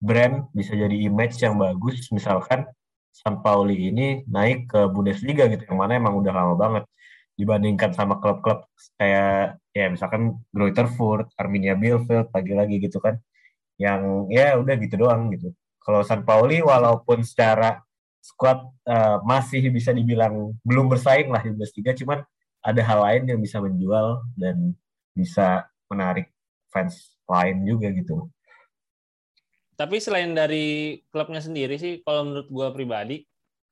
brand, 0.00 0.48
bisa 0.56 0.72
jadi 0.72 0.96
image 1.04 1.36
yang 1.44 1.60
bagus. 1.60 2.08
Misalkan 2.08 2.64
San 3.12 3.44
Pauli 3.44 3.92
ini 3.92 4.24
naik 4.24 4.72
ke 4.72 4.88
Bundesliga 4.88 5.44
gitu, 5.52 5.68
yang 5.68 5.76
mana 5.76 6.00
emang 6.00 6.16
udah 6.16 6.32
lama 6.32 6.54
banget 6.56 6.84
dibandingkan 7.36 7.92
sama 7.92 8.20
klub-klub 8.20 8.68
kayak 9.00 9.56
ya 9.72 9.86
misalkan 9.92 10.40
Greuther 10.52 10.88
Furt, 10.88 11.28
Arminia 11.36 11.76
Bielefeld 11.76 12.32
lagi-lagi 12.32 12.80
gitu 12.80 13.04
kan. 13.04 13.20
Yang 13.76 14.32
ya 14.32 14.56
udah 14.56 14.74
gitu 14.80 14.94
doang 14.96 15.28
gitu. 15.36 15.52
Kalau 15.84 16.00
San 16.08 16.24
Pauli 16.24 16.64
walaupun 16.64 17.20
secara 17.20 17.84
squad 18.22 18.62
uh, 18.86 19.18
masih 19.26 19.66
bisa 19.74 19.90
dibilang 19.90 20.54
belum 20.62 20.86
bersaing 20.86 21.28
lah 21.28 21.42
di 21.42 21.50
Bundesliga, 21.50 21.92
cuman 21.98 22.22
ada 22.62 22.80
hal 22.86 22.98
lain 23.02 23.22
yang 23.26 23.40
bisa 23.42 23.58
menjual 23.58 24.22
dan 24.38 24.78
bisa 25.12 25.66
menarik 25.90 26.30
fans 26.70 27.18
lain 27.26 27.66
juga 27.66 27.90
gitu. 27.90 28.30
Tapi 29.74 29.98
selain 29.98 30.30
dari 30.30 31.02
klubnya 31.10 31.42
sendiri 31.42 31.74
sih, 31.74 32.00
kalau 32.06 32.30
menurut 32.30 32.48
gue 32.48 32.68
pribadi, 32.70 33.16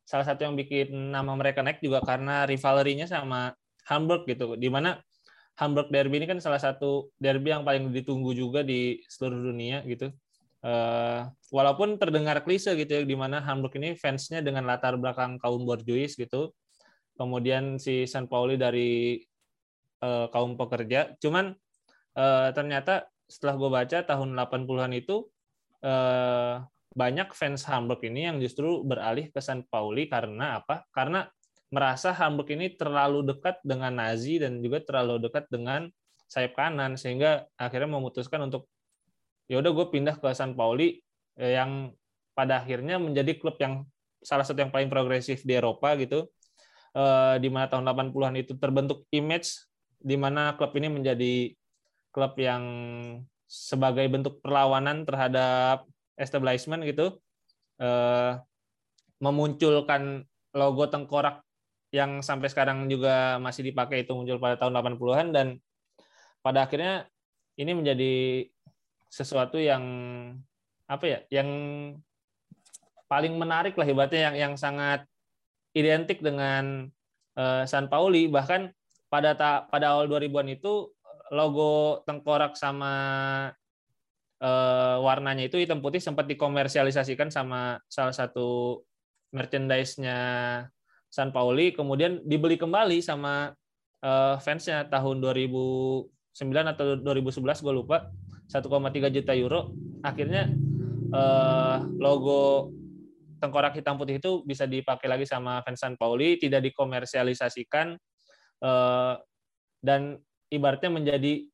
salah 0.03 0.27
satu 0.27 0.43
yang 0.43 0.59
bikin 0.59 1.15
nama 1.15 1.31
mereka 1.39 1.63
naik 1.63 1.79
juga 1.79 2.03
karena 2.03 2.43
rivalry-nya 2.51 3.07
sama 3.07 3.55
Hamburg 3.87 4.27
gitu. 4.27 4.59
Di 4.59 4.67
mana 4.67 4.99
Hamburg 5.55 5.93
Derby 5.95 6.19
ini 6.19 6.27
kan 6.27 6.43
salah 6.43 6.59
satu 6.59 7.13
derby 7.21 7.53
yang 7.53 7.63
paling 7.63 7.93
ditunggu 7.93 8.33
juga 8.35 8.67
di 8.67 8.99
seluruh 9.07 9.55
dunia 9.55 9.87
gitu. 9.87 10.11
Uh, 10.61 11.25
walaupun 11.49 11.97
terdengar 11.97 12.45
klise 12.45 12.77
gitu 12.77 13.01
ya, 13.01 13.03
di 13.09 13.17
mana 13.17 13.41
Hamburg 13.41 13.73
ini 13.81 13.97
fansnya 13.97 14.45
dengan 14.45 14.69
latar 14.69 15.01
belakang 15.01 15.41
kaum 15.41 15.65
borjuis 15.65 16.21
gitu, 16.21 16.53
kemudian 17.17 17.81
si 17.81 18.05
San 18.05 18.29
Pauli 18.29 18.61
dari 18.61 19.17
uh, 20.05 20.29
kaum 20.29 20.61
pekerja. 20.61 21.17
Cuman 21.17 21.57
uh, 22.17 22.49
ternyata 22.53 23.09
setelah 23.25 23.55
gue 23.57 23.71
baca 23.71 23.99
tahun 24.05 24.37
80-an 24.37 24.93
itu 24.93 25.25
uh, 25.87 26.61
banyak 26.91 27.31
fans 27.33 27.63
Hamburg 27.71 28.03
ini 28.03 28.27
yang 28.27 28.37
justru 28.43 28.83
beralih 28.83 29.31
ke 29.31 29.39
San 29.39 29.63
Pauli 29.65 30.11
karena 30.11 30.59
apa? 30.59 30.83
Karena 30.91 31.25
merasa 31.71 32.11
Hamburg 32.11 32.51
ini 32.51 32.75
terlalu 32.75 33.23
dekat 33.23 33.63
dengan 33.63 33.95
Nazi 33.95 34.43
dan 34.43 34.59
juga 34.59 34.83
terlalu 34.83 35.31
dekat 35.31 35.47
dengan 35.47 35.87
sayap 36.27 36.59
kanan 36.59 36.99
sehingga 36.99 37.47
akhirnya 37.55 37.95
memutuskan 37.95 38.51
untuk 38.51 38.67
ya 39.51 39.59
udah 39.59 39.71
gue 39.75 39.87
pindah 39.91 40.17
ke 40.23 40.31
San 40.31 40.55
Pauli 40.55 41.03
yang 41.35 41.91
pada 42.39 42.63
akhirnya 42.63 43.03
menjadi 43.03 43.35
klub 43.37 43.59
yang 43.59 43.83
salah 44.23 44.47
satu 44.47 44.63
yang 44.63 44.71
paling 44.71 44.87
progresif 44.93 45.43
di 45.43 45.57
Eropa 45.57 45.97
gitu. 45.99 46.29
Eh, 46.91 47.37
di 47.39 47.47
mana 47.47 47.71
tahun 47.71 47.87
80-an 47.87 48.35
itu 48.41 48.59
terbentuk 48.59 49.07
image 49.15 49.63
di 50.01 50.19
mana 50.19 50.59
klub 50.59 50.75
ini 50.75 50.91
menjadi 50.91 51.55
klub 52.11 52.35
yang 52.35 52.65
sebagai 53.47 54.11
bentuk 54.11 54.43
perlawanan 54.43 55.07
terhadap 55.07 55.87
establishment 56.19 56.83
gitu. 56.83 57.19
Eh, 57.79 58.33
memunculkan 59.21 60.27
logo 60.57 60.85
tengkorak 60.91 61.45
yang 61.95 62.23
sampai 62.23 62.51
sekarang 62.51 62.87
juga 62.91 63.39
masih 63.39 63.71
dipakai 63.71 64.03
itu 64.07 64.15
muncul 64.15 64.43
pada 64.43 64.59
tahun 64.59 64.75
80-an 64.75 65.27
dan 65.35 65.47
pada 66.43 66.67
akhirnya 66.67 67.07
ini 67.61 67.77
menjadi 67.77 68.47
sesuatu 69.11 69.59
yang 69.59 69.83
apa 70.87 71.05
ya 71.05 71.19
yang 71.29 71.49
paling 73.11 73.35
menarik 73.35 73.75
lah 73.75 73.87
ibaratnya 73.91 74.31
yang 74.31 74.37
yang 74.39 74.55
sangat 74.55 75.03
identik 75.75 76.23
dengan 76.23 76.87
uh, 77.35 77.67
San 77.67 77.91
Pauli. 77.91 78.31
Bahkan 78.31 78.71
pada 79.11 79.35
ta 79.35 79.67
pada 79.67 79.99
awal 79.99 80.07
2000-an 80.07 80.55
itu 80.55 80.95
logo 81.35 82.03
tengkorak 82.07 82.55
sama 82.55 82.95
uh, 84.39 84.97
warnanya 85.03 85.51
itu 85.51 85.59
hitam 85.59 85.83
putih 85.83 85.99
sempat 85.99 86.31
dikomersialisasikan 86.31 87.31
sama 87.31 87.83
salah 87.91 88.15
satu 88.15 88.83
merchandise-nya 89.35 90.19
San 91.11 91.35
Pauli. 91.35 91.75
Kemudian 91.75 92.23
dibeli 92.23 92.55
kembali 92.55 93.03
sama 93.03 93.55
uh, 94.07 94.39
fansnya 94.39 94.87
tahun 94.87 95.19
2009 95.19 96.07
atau 96.47 96.99
2011 97.03 97.43
gue 97.67 97.75
lupa 97.75 98.07
1,3 98.51 99.15
juta 99.15 99.33
euro 99.39 99.71
akhirnya 100.03 100.51
uh, 101.15 101.87
logo 102.03 102.75
tengkorak 103.41 103.81
hitam 103.81 103.97
putih 103.97 104.21
itu 104.21 104.45
bisa 104.45 104.69
dipakai 104.69 105.09
lagi 105.09 105.25
sama 105.25 105.65
San 105.73 105.97
Pauli, 105.97 106.37
tidak 106.37 106.61
dikomersialisasikan 106.71 107.97
eh, 108.61 109.15
dan 109.81 110.21
ibaratnya 110.53 110.93
menjadi 110.93 111.49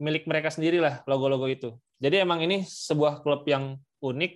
milik 0.00 0.24
mereka 0.24 0.48
sendiri 0.48 0.80
lah 0.80 1.04
logo-logo 1.04 1.46
itu. 1.46 1.76
Jadi 2.00 2.24
emang 2.24 2.40
ini 2.42 2.64
sebuah 2.64 3.20
klub 3.20 3.44
yang 3.44 3.76
unik, 4.00 4.32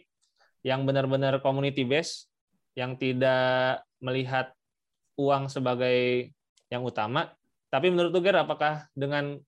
yang 0.69 0.85
benar-benar 0.85 1.41
community 1.41 1.83
base, 1.83 2.29
yang 2.77 2.95
tidak 3.01 3.83
melihat 3.99 4.53
uang 5.19 5.51
sebagai 5.51 6.31
yang 6.71 6.85
utama. 6.85 7.33
Tapi 7.73 7.91
menurut 7.91 8.15
Tuger, 8.15 8.37
apakah 8.39 8.87
dengan 8.95 9.41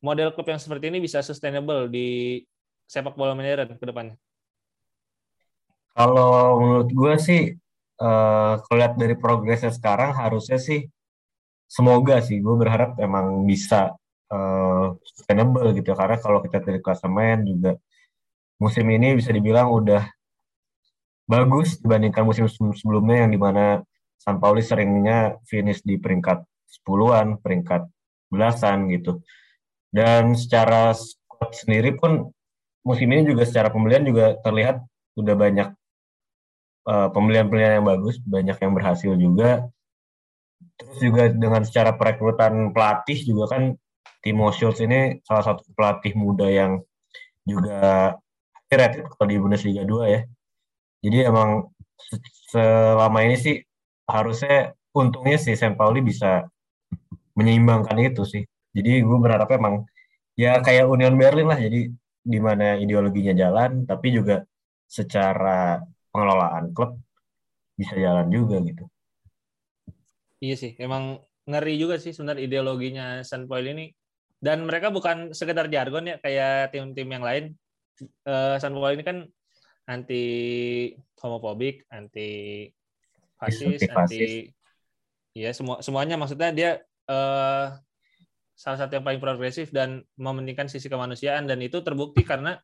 model 0.00 0.30
klub 0.34 0.48
yang 0.48 0.60
seperti 0.62 0.90
ini 0.90 0.98
bisa 1.02 1.22
sustainable 1.22 1.90
di 1.90 2.40
sepak 2.88 3.18
bola 3.18 3.34
modern 3.34 3.76
ke 3.76 3.84
depannya? 3.84 4.16
Kalau 5.92 6.62
menurut 6.62 6.90
gue 6.94 7.14
sih, 7.18 7.42
uh, 7.98 8.54
lihat 8.74 8.94
dari 8.94 9.18
progresnya 9.18 9.74
sekarang 9.74 10.14
harusnya 10.14 10.56
sih 10.56 10.86
semoga 11.68 12.24
sih 12.24 12.40
gue 12.40 12.56
berharap 12.56 12.96
emang 12.96 13.44
bisa 13.44 13.92
uh, 14.32 14.96
sustainable 15.04 15.68
gitu 15.76 15.92
karena 15.92 16.16
kalau 16.16 16.40
kita 16.40 16.64
dari 16.64 16.80
klasemen 16.80 17.44
juga 17.44 17.76
musim 18.56 18.88
ini 18.88 19.14
bisa 19.18 19.30
dibilang 19.30 19.68
udah 19.68 20.02
bagus 21.28 21.76
dibandingkan 21.84 22.24
musim 22.24 22.48
sebelumnya 22.48 23.28
yang 23.28 23.30
di 23.30 23.38
mana 23.38 23.84
San 24.18 24.40
Pauli 24.40 24.64
seringnya 24.64 25.38
finish 25.46 25.84
di 25.86 26.00
peringkat 26.00 26.42
10-an, 26.82 27.38
peringkat 27.38 27.86
belasan 28.32 28.90
gitu. 28.90 29.22
Dan 29.88 30.36
secara 30.36 30.92
squad 30.92 31.52
sendiri 31.56 31.96
pun 31.96 32.28
musim 32.84 33.08
ini 33.12 33.24
juga 33.28 33.48
secara 33.48 33.72
pembelian 33.72 34.04
juga 34.04 34.36
terlihat 34.44 34.80
udah 35.16 35.34
banyak 35.34 35.68
uh, 36.88 37.08
pembelian-pembelian 37.12 37.82
yang 37.82 37.86
bagus, 37.86 38.20
banyak 38.22 38.56
yang 38.56 38.72
berhasil 38.72 39.12
juga. 39.16 39.68
Terus 40.78 40.98
juga 41.02 41.22
dengan 41.30 41.62
secara 41.66 41.94
perekrutan 41.94 42.70
pelatih 42.70 43.18
juga 43.26 43.58
kan 43.58 43.62
Timo 44.22 44.50
Schultz 44.50 44.82
ini 44.82 45.22
salah 45.22 45.44
satu 45.46 45.62
pelatih 45.74 46.14
muda 46.18 46.46
yang 46.50 46.82
juga 47.46 48.14
rated 48.68 49.08
kalau 49.08 49.26
di 49.26 49.36
Bundesliga 49.38 49.82
2 49.86 50.14
ya. 50.14 50.20
Jadi 51.00 51.18
emang 51.24 51.70
selama 52.50 53.18
ini 53.24 53.36
sih 53.38 53.56
harusnya 54.10 54.74
untungnya 54.92 55.38
sih 55.38 55.54
Sam 55.54 55.78
Pauli 55.78 56.02
bisa 56.02 56.50
menyeimbangkan 57.38 57.96
itu 58.02 58.26
sih. 58.26 58.42
Jadi 58.76 59.00
gue 59.00 59.18
berharap 59.18 59.48
emang 59.54 59.84
ya 60.38 60.60
kayak 60.60 60.86
Union 60.86 61.16
Berlin 61.16 61.48
lah. 61.48 61.58
Jadi 61.58 61.88
di 62.28 62.38
mana 62.42 62.76
ideologinya 62.76 63.32
jalan, 63.32 63.88
tapi 63.88 64.12
juga 64.12 64.44
secara 64.84 65.80
pengelolaan 66.12 66.72
klub 66.76 67.00
bisa 67.78 67.94
jalan 67.96 68.28
juga 68.28 68.60
gitu. 68.64 68.84
Iya 70.38 70.54
sih, 70.54 70.72
emang 70.78 71.18
ngeri 71.48 71.74
juga 71.80 71.96
sih 71.98 72.12
sebenarnya 72.12 72.44
ideologinya 72.44 73.06
Sunpoil 73.24 73.72
ini. 73.72 73.86
Dan 74.38 74.70
mereka 74.70 74.94
bukan 74.94 75.34
sekedar 75.34 75.66
jargon 75.66 76.06
ya 76.06 76.16
kayak 76.22 76.70
tim-tim 76.70 77.08
yang 77.10 77.24
lain. 77.24 77.44
Uh, 78.22 78.54
Sunpoil 78.62 78.94
ini 78.94 79.02
kan 79.02 79.26
anti 79.88 80.24
homofobik, 81.18 81.88
anti 81.90 82.68
fasis, 83.40 83.82
anti 83.88 84.52
ya 85.32 85.54
semua 85.54 85.78
semuanya 85.80 86.18
maksudnya 86.18 86.50
dia 86.50 86.70
uh, 87.06 87.78
salah 88.58 88.74
satu 88.74 88.98
yang 88.98 89.06
paling 89.06 89.22
progresif 89.22 89.70
dan 89.70 90.02
mementingkan 90.18 90.66
sisi 90.66 90.90
kemanusiaan 90.90 91.46
dan 91.46 91.62
itu 91.62 91.78
terbukti 91.78 92.26
karena 92.26 92.58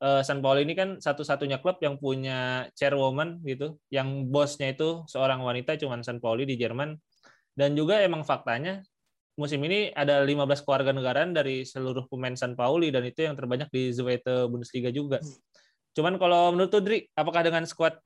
uh, 0.00 0.24
San 0.24 0.40
Paulo 0.40 0.64
ini 0.64 0.72
kan 0.72 0.96
satu-satunya 0.96 1.60
klub 1.60 1.76
yang 1.84 2.00
punya 2.00 2.64
chairwoman 2.72 3.44
gitu, 3.44 3.76
yang 3.92 4.32
bosnya 4.32 4.72
itu 4.72 5.04
seorang 5.04 5.44
wanita 5.44 5.76
cuman 5.76 6.00
San 6.00 6.18
Pauli 6.22 6.48
di 6.48 6.56
Jerman. 6.56 6.96
Dan 7.52 7.76
juga 7.76 8.00
emang 8.00 8.24
faktanya 8.24 8.80
musim 9.36 9.60
ini 9.68 9.92
ada 9.92 10.24
15 10.24 10.64
keluarga 10.64 10.90
negaraan 10.96 11.36
dari 11.36 11.62
seluruh 11.66 12.08
pemain 12.08 12.34
San 12.34 12.56
Pauli 12.56 12.88
dan 12.88 13.04
itu 13.04 13.26
yang 13.26 13.36
terbanyak 13.36 13.68
di 13.68 13.92
Zweite 13.92 14.48
Bundesliga 14.48 14.88
juga. 14.88 15.20
Cuman 15.92 16.16
kalau 16.16 16.54
menurut 16.54 16.70
Tudri, 16.70 17.04
apakah 17.12 17.44
dengan 17.44 17.66
skuad 17.68 17.98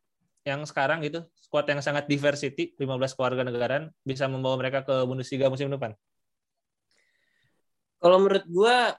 yang 0.43 0.67
sekarang 0.67 1.05
gitu, 1.07 1.23
skuad 1.39 1.69
yang 1.71 1.79
sangat 1.79 2.11
diversity, 2.11 2.75
15 2.81 3.15
keluarga 3.15 3.47
negaraan 3.47 3.95
bisa 4.03 4.27
membawa 4.27 4.59
mereka 4.59 4.83
ke 4.83 5.07
Bundesliga 5.07 5.47
musim 5.53 5.71
depan? 5.71 5.95
Kalau 8.03 8.19
menurut 8.19 8.45
gua 8.51 8.99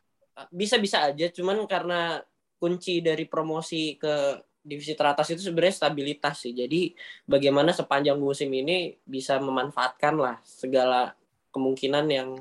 bisa-bisa 0.50 1.12
aja, 1.12 1.28
cuman 1.30 1.68
karena 1.68 2.24
kunci 2.56 3.04
dari 3.04 3.28
promosi 3.28 4.00
ke 4.00 4.40
divisi 4.64 4.96
teratas 4.96 5.28
itu 5.36 5.44
sebenarnya 5.44 5.76
stabilitas 5.76 6.48
sih. 6.48 6.56
Jadi 6.56 6.96
bagaimana 7.28 7.76
sepanjang 7.76 8.16
musim 8.16 8.48
ini 8.56 8.96
bisa 9.04 9.36
memanfaatkan 9.44 10.16
lah 10.16 10.40
segala 10.48 11.12
kemungkinan 11.52 12.06
yang 12.08 12.40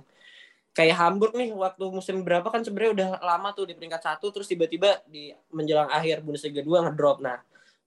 kayak 0.72 0.96
Hamburg 0.96 1.36
nih 1.36 1.52
waktu 1.52 1.84
musim 1.92 2.24
berapa 2.24 2.48
kan 2.48 2.64
sebenarnya 2.64 2.92
udah 2.94 3.08
lama 3.20 3.52
tuh 3.52 3.68
di 3.68 3.74
peringkat 3.76 4.00
satu 4.00 4.32
terus 4.32 4.48
tiba-tiba 4.48 5.02
di 5.04 5.34
menjelang 5.52 5.90
akhir 5.90 6.24
Bundesliga 6.24 6.64
2 6.64 6.88
ngedrop. 6.88 7.20
Nah, 7.20 7.42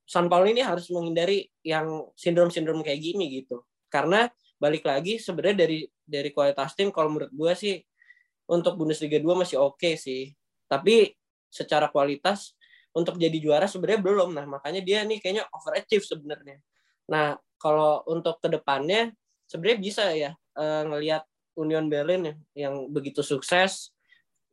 San 0.06 0.30
Paulo 0.30 0.46
ini 0.46 0.62
harus 0.62 0.92
menghindari 0.94 1.50
yang 1.66 2.12
sindrom-sindrom 2.14 2.86
kayak 2.86 3.02
gini 3.02 3.42
gitu. 3.42 3.66
Karena 3.90 4.30
balik 4.60 4.86
lagi 4.86 5.18
sebenarnya 5.18 5.66
dari 5.66 5.80
dari 6.06 6.30
kualitas 6.30 6.78
tim 6.78 6.94
kalau 6.94 7.10
menurut 7.10 7.34
gue 7.34 7.52
sih 7.58 7.76
untuk 8.46 8.78
Bundesliga 8.78 9.18
2 9.18 9.42
masih 9.42 9.58
oke 9.62 9.82
okay 9.82 9.94
sih. 9.98 10.34
Tapi 10.66 11.14
secara 11.50 11.90
kualitas 11.90 12.54
untuk 12.96 13.20
jadi 13.20 13.36
juara 13.38 13.68
sebenarnya 13.68 14.02
belum. 14.02 14.30
Nah, 14.34 14.46
makanya 14.48 14.82
dia 14.82 15.04
nih 15.04 15.20
kayaknya 15.20 15.44
overachieve 15.52 16.06
sebenarnya. 16.06 16.58
Nah, 17.12 17.36
kalau 17.60 18.02
untuk 18.10 18.40
ke 18.40 18.48
depannya 18.50 19.12
sebenarnya 19.46 19.80
bisa 19.80 20.04
ya 20.16 20.32
uh, 20.58 20.84
ngelihat 20.90 21.24
Union 21.56 21.88
Berlin 21.88 22.22
ya, 22.28 22.36
yang 22.68 22.92
begitu 22.92 23.24
sukses, 23.24 23.96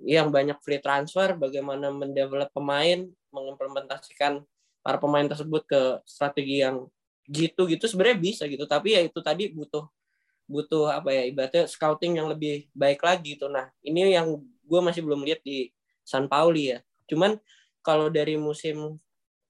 yang 0.03 0.31
banyak 0.31 0.59
free 0.63 0.79
transfer, 0.79 1.35
bagaimana 1.35 1.91
mendevelop 1.91 2.51
pemain, 2.55 3.07
mengimplementasikan 3.35 4.43
para 4.83 4.99
pemain 4.99 5.27
tersebut 5.27 5.63
ke 5.67 5.81
strategi 6.07 6.63
yang 6.63 6.87
gitu 7.31 7.71
gitu 7.71 7.87
sebenarnya 7.87 8.19
bisa 8.19 8.43
gitu 8.51 8.67
tapi 8.67 8.99
ya 8.99 9.01
itu 9.07 9.19
tadi 9.23 9.55
butuh 9.55 9.87
butuh 10.51 10.91
apa 10.91 11.11
ya 11.15 11.23
ibaratnya 11.29 11.65
scouting 11.71 12.19
yang 12.21 12.29
lebih 12.29 12.69
baik 12.77 13.01
lagi 13.03 13.39
gitu 13.39 13.47
nah 13.49 13.71
ini 13.83 14.15
yang 14.15 14.39
gue 14.43 14.81
masih 14.83 15.03
belum 15.03 15.23
lihat 15.23 15.41
di 15.45 15.71
San 16.03 16.27
Pauli 16.27 16.75
ya 16.75 16.79
cuman 17.07 17.39
kalau 17.83 18.11
dari 18.11 18.35
musim 18.39 18.99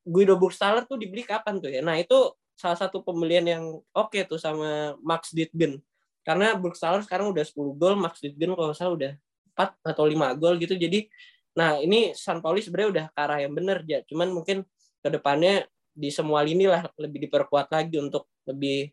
Guido 0.03 0.34
Burgstaller 0.34 0.84
tuh 0.84 0.99
dibeli 0.99 1.22
kapan 1.22 1.59
tuh 1.62 1.70
ya 1.72 1.80
nah 1.80 1.97
itu 1.97 2.34
salah 2.55 2.78
satu 2.78 3.01
pembelian 3.01 3.45
yang 3.49 3.64
oke 3.93 4.12
okay 4.12 4.22
tuh 4.28 4.38
sama 4.38 4.95
Max 5.01 5.32
Ditgen 5.32 5.82
karena 6.22 6.55
Burgstaller 6.55 7.03
sekarang 7.03 7.34
udah 7.34 7.43
10 7.43 7.74
gol, 7.74 7.95
Max 7.99 8.22
Ditgen 8.22 8.55
kalau 8.55 8.72
salah 8.74 8.95
udah 8.95 9.12
4 9.59 9.74
atau 9.82 10.05
5 10.07 10.38
gol 10.38 10.55
gitu. 10.62 10.78
Jadi 10.78 11.11
nah 11.53 11.76
ini 11.82 12.16
San 12.16 12.40
Pauli 12.40 12.64
sebenarnya 12.64 12.90
udah 12.90 13.05
ke 13.12 13.18
arah 13.18 13.38
yang 13.43 13.53
benar 13.53 13.82
ya. 13.84 14.01
Cuman 14.07 14.30
mungkin 14.30 14.62
ke 15.03 15.09
depannya 15.11 15.66
di 15.93 16.09
semua 16.09 16.40
lini 16.47 16.70
lah 16.70 16.88
lebih 16.97 17.28
diperkuat 17.28 17.68
lagi 17.68 18.01
untuk 18.01 18.30
lebih 18.49 18.88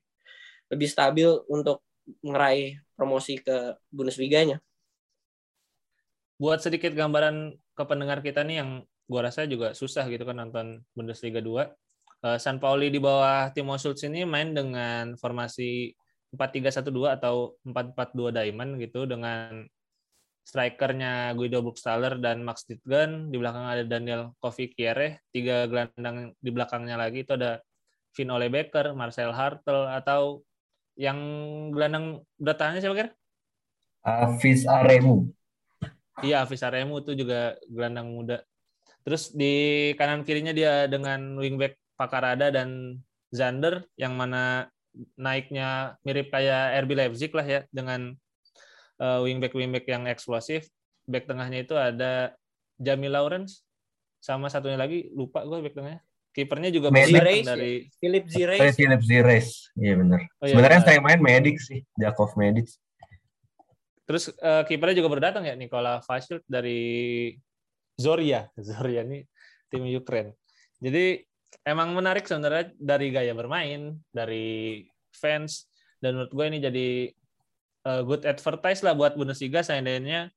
lebih 0.69 0.87
stabil 0.89 1.29
untuk 1.47 1.85
meraih 2.24 2.80
promosi 2.97 3.39
ke 3.39 3.78
Bundesliga-nya. 3.91 4.60
Buat 6.39 6.64
sedikit 6.64 6.95
gambaran 6.95 7.55
ke 7.76 7.84
pendengar 7.84 8.24
kita 8.24 8.43
nih 8.43 8.64
yang 8.64 8.84
gua 9.10 9.28
rasa 9.28 9.43
juga 9.49 9.76
susah 9.76 10.07
gitu 10.07 10.24
kan 10.24 10.39
nonton 10.39 10.86
Bundesliga 10.95 11.43
2. 11.43 11.68
Eh, 12.20 12.38
San 12.39 12.60
Pauli 12.60 12.91
di 12.91 12.99
bawah 12.99 13.51
Timo 13.55 13.80
Schultz 13.80 14.03
ini 14.03 14.28
main 14.28 14.51
dengan 14.51 15.16
formasi 15.16 15.95
4-3-1-2 16.36 17.16
atau 17.16 17.57
4-4-2 17.66 18.36
diamond 18.36 18.78
gitu 18.78 19.10
dengan 19.10 19.66
strikernya 20.45 21.38
Guido 21.38 21.62
Burgstaller 21.62 22.18
dan 22.18 22.41
Max 22.41 22.66
Ditgen, 22.66 23.30
di 23.30 23.38
belakang 23.38 23.70
ada 23.70 23.86
Daniel 23.86 24.34
Kofi 24.41 24.74
Kierre, 24.74 25.22
tiga 25.30 25.70
gelandang 25.70 26.34
di 26.41 26.49
belakangnya 26.49 26.97
lagi 26.97 27.22
itu 27.22 27.38
ada 27.38 27.62
Vin 28.18 28.34
Ole 28.34 28.49
Becker, 28.49 28.97
Marcel 28.97 29.30
Hartel 29.30 29.86
atau 29.93 30.41
yang 30.99 31.19
gelandang 31.71 32.27
bertahannya 32.35 32.83
siapa 32.83 32.95
kira? 32.99 33.09
Hafiz 34.03 34.67
Aremu. 34.67 35.31
Iya, 36.19 36.43
Hafiz 36.43 36.59
Aremu 36.59 36.99
itu 36.99 37.15
juga 37.15 37.55
gelandang 37.71 38.11
muda. 38.11 38.43
Terus 39.07 39.31
di 39.31 39.89
kanan 39.95 40.27
kirinya 40.27 40.51
dia 40.51 40.91
dengan 40.91 41.39
wingback 41.39 41.79
Pakarada 41.95 42.51
dan 42.51 42.99
Zander 43.31 43.87
yang 43.95 44.19
mana 44.19 44.67
naiknya 45.15 45.95
mirip 46.03 46.31
kayak 46.31 46.83
RB 46.83 46.91
Leipzig 46.95 47.31
lah 47.31 47.47
ya 47.47 47.61
dengan 47.71 48.15
uh, 48.99 49.23
wingback 49.23 49.55
wingback 49.55 49.87
yang 49.87 50.03
eksplosif. 50.11 50.67
Back 51.07 51.31
tengahnya 51.31 51.63
itu 51.63 51.79
ada 51.79 52.35
Jamie 52.75 53.11
Lawrence 53.11 53.63
sama 54.19 54.51
satunya 54.51 54.75
lagi 54.75 55.07
lupa 55.15 55.47
gue 55.47 55.63
back 55.63 55.75
tengahnya. 55.79 56.03
Kipernya 56.39 56.71
juga 56.71 56.87
Zires, 56.87 57.43
dari 57.43 57.83
ya? 57.83 57.91
Philip 57.99 58.25
Zires. 58.31 58.59
Oh, 58.63 58.71
Philip 58.71 59.01
Zires. 59.03 59.47
Iya 59.75 59.93
benar. 59.99 60.21
Oh, 60.39 60.47
iya, 60.47 60.55
Sebenarnya 60.55 60.81
saya 60.87 60.99
main 61.03 61.19
Medic 61.19 61.59
sih, 61.59 61.83
Jakov 61.99 62.31
Medic. 62.39 62.71
Terus 64.07 64.31
uh, 64.39 64.63
kipernya 64.63 65.03
juga 65.03 65.11
berdatang 65.11 65.43
ya 65.43 65.59
Nikola 65.59 65.99
Vasild 65.99 66.47
dari 66.47 67.35
Zoria. 67.99 68.47
Zoria 68.71 69.03
ini 69.03 69.27
tim 69.67 69.83
Ukraine. 69.83 70.39
Jadi 70.79 71.19
emang 71.67 71.91
menarik 71.91 72.23
sebenarnya 72.23 72.71
dari 72.79 73.11
gaya 73.11 73.35
bermain, 73.35 73.99
dari 74.15 74.87
fans, 75.11 75.67
dan 75.99 76.15
menurut 76.15 76.31
gue 76.31 76.45
ini 76.55 76.57
jadi 76.63 76.87
uh, 77.83 78.01
good 78.07 78.23
advertise 78.23 78.79
lah 78.79 78.95
buat 78.95 79.19
Bundesliga 79.19 79.59
seandainya 79.59 80.31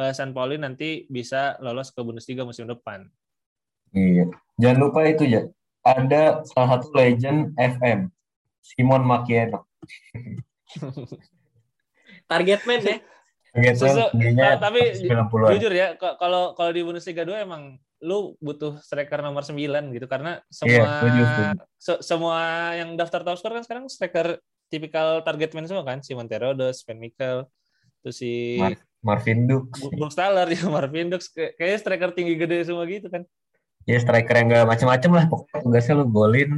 uh, 0.00 0.16
San 0.16 0.32
Pauli 0.32 0.56
nanti 0.56 1.04
bisa 1.12 1.60
lolos 1.60 1.92
ke 1.92 2.00
Bundesliga 2.00 2.48
musim 2.48 2.64
depan. 2.64 3.04
Iya, 3.92 4.32
jangan 4.62 4.78
lupa 4.78 5.02
itu 5.10 5.26
ya. 5.26 5.42
Ada 5.82 6.46
salah 6.46 6.78
satu 6.78 6.94
legend 6.94 7.58
FM, 7.58 8.06
Simon 8.62 9.02
Makieno. 9.02 9.66
Target 12.30 12.62
man 12.70 12.80
ya. 12.86 12.96
Target 13.50 13.76
man, 14.14 14.62
tapi 14.62 14.80
jujur 15.58 15.72
ya, 15.74 15.98
kalau 15.98 16.54
kalau 16.54 16.70
di 16.70 16.86
Bundesliga 16.86 17.26
2 17.26 17.42
emang 17.42 17.82
lu 18.02 18.34
butuh 18.42 18.78
striker 18.82 19.22
nomor 19.22 19.46
9 19.46 19.58
gitu 19.94 20.06
karena 20.10 20.42
semua 20.50 21.06
yeah, 21.06 21.54
se 21.78 22.02
semua 22.02 22.74
yang 22.74 22.98
daftar 22.98 23.22
top 23.22 23.38
score 23.38 23.54
kan 23.54 23.62
sekarang 23.62 23.86
striker 23.86 24.42
tipikal 24.66 25.22
target 25.22 25.54
man 25.54 25.70
semua 25.70 25.86
kan 25.86 26.02
si 26.02 26.10
Monterodo, 26.16 26.66
Sven 26.74 26.98
Mikkel, 26.98 27.46
terus 28.02 28.16
si 28.18 28.58
Mar 28.58 28.74
Marvin 29.02 29.46
Dux. 29.46 29.70
Burgstaller 29.94 30.50
ya 30.56 30.66
Marvin 30.66 31.14
Dux 31.14 31.30
kayaknya 31.30 31.78
striker 31.78 32.10
tinggi 32.10 32.34
gede 32.34 32.66
semua 32.66 32.82
gitu 32.90 33.06
kan. 33.06 33.22
Ya 33.88 33.98
striker 33.98 34.34
yang 34.38 34.46
gak 34.52 34.68
macam-macam 34.68 35.10
lah 35.16 35.24
pokoknya 35.26 35.58
tugasnya 35.64 35.94
lu 35.98 36.06
golin 36.08 36.52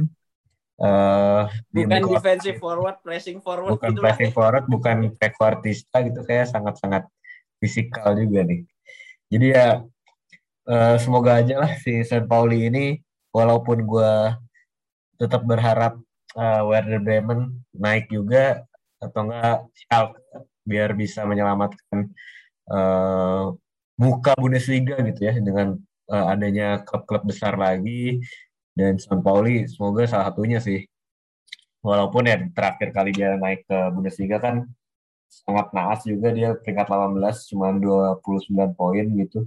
Uh, 0.75 1.47
bukan 1.71 2.19
defensive 2.19 2.59
forward, 2.59 2.99
pressing 2.99 3.39
forward. 3.39 3.79
Bukan 3.79 3.95
gitu 3.95 4.01
pressing 4.03 4.27
lah. 4.27 4.35
forward, 4.35 4.65
bukan 4.67 4.97
trequartista 5.15 6.03
gitu 6.03 6.19
kayak 6.27 6.51
sangat-sangat 6.51 7.07
fisikal 7.63 8.11
juga 8.11 8.43
nih. 8.43 8.67
Jadi 9.31 9.55
ya 9.55 9.87
uh, 10.67 10.95
semoga 10.99 11.39
aja 11.39 11.63
lah 11.63 11.71
si 11.79 12.03
San 12.03 12.27
Pauli 12.27 12.67
ini 12.67 12.99
walaupun 13.31 13.87
gue 13.87 14.13
tetap 15.15 15.47
berharap 15.47 15.95
uh, 16.35 16.61
Werder 16.67 16.99
Bremen 16.99 17.55
naik 17.71 18.11
juga 18.11 18.67
atau 18.99 19.31
enggak 19.31 19.71
Schalke 19.79 20.19
biar 20.67 20.91
bisa 20.91 21.23
menyelamatkan 21.23 22.11
uh, 22.67 23.55
muka 23.95 24.35
Bundesliga 24.35 24.99
gitu 25.07 25.23
ya 25.23 25.39
dengan 25.39 25.79
uh, 26.09 26.25
adanya 26.33 26.83
klub-klub 26.83 27.25
besar 27.25 27.55
lagi 27.55 28.21
dan 28.75 28.99
San 28.99 29.23
Pauli 29.23 29.65
semoga 29.69 30.05
salah 30.05 30.31
satunya 30.31 30.59
sih 30.59 30.83
walaupun 31.85 32.25
ya 32.27 32.41
terakhir 32.51 32.89
kali 32.91 33.11
dia 33.13 33.37
naik 33.37 33.63
ke 33.69 33.77
Bundesliga 33.93 34.41
kan 34.41 34.65
sangat 35.29 35.67
naas 35.73 36.01
juga 36.05 36.31
dia 36.31 36.55
peringkat 36.57 36.87
18 36.87 37.49
cuma 37.51 37.73
29 37.75 38.77
poin 38.77 39.05
gitu 39.19 39.45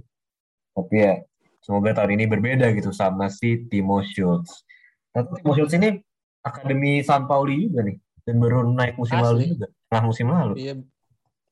tapi 0.75 0.95
ya 0.95 1.13
semoga 1.59 1.91
tahun 2.01 2.15
ini 2.19 2.25
berbeda 2.29 2.71
gitu 2.75 2.95
sama 2.95 3.27
si 3.27 3.67
Timo 3.67 3.99
Schultz. 4.03 4.63
Tapi 5.11 5.43
Timo 5.43 5.51
Schultz 5.55 5.75
ini 5.75 5.99
akademi 6.43 7.03
San 7.03 7.27
Pauli 7.27 7.67
juga 7.67 7.83
nih 7.83 7.97
dan 8.23 8.35
baru 8.39 8.63
naik 8.71 8.95
musim 8.95 9.17
Asli. 9.19 9.25
lalu 9.27 9.39
juga, 9.55 9.67
nah 9.91 10.01
musim 10.05 10.27
lalu. 10.29 10.53
Iya. 10.59 10.73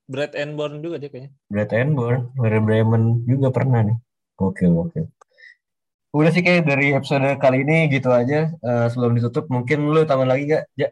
Brad 0.08 0.34
Enborn 0.40 0.80
juga 0.80 1.04
dia 1.04 1.12
kayaknya. 1.12 1.36
Brad 1.52 1.72
Enborn, 1.76 2.32
dari 2.40 2.60
Bremen 2.64 3.28
juga 3.28 3.52
pernah 3.52 3.84
nih. 3.84 3.98
Oke, 4.38 4.70
oke. 4.70 5.02
Udah 6.14 6.32
sih 6.32 6.46
kayak 6.46 6.70
dari 6.70 6.94
episode 6.94 7.26
kali 7.42 7.66
ini 7.66 7.90
gitu 7.90 8.14
aja. 8.14 8.54
Uh, 8.62 8.88
sebelum 8.90 9.18
ditutup, 9.18 9.50
mungkin 9.50 9.90
lu 9.90 10.06
tambah 10.06 10.30
lagi 10.30 10.50
gak? 10.50 10.64
Ja? 10.78 10.90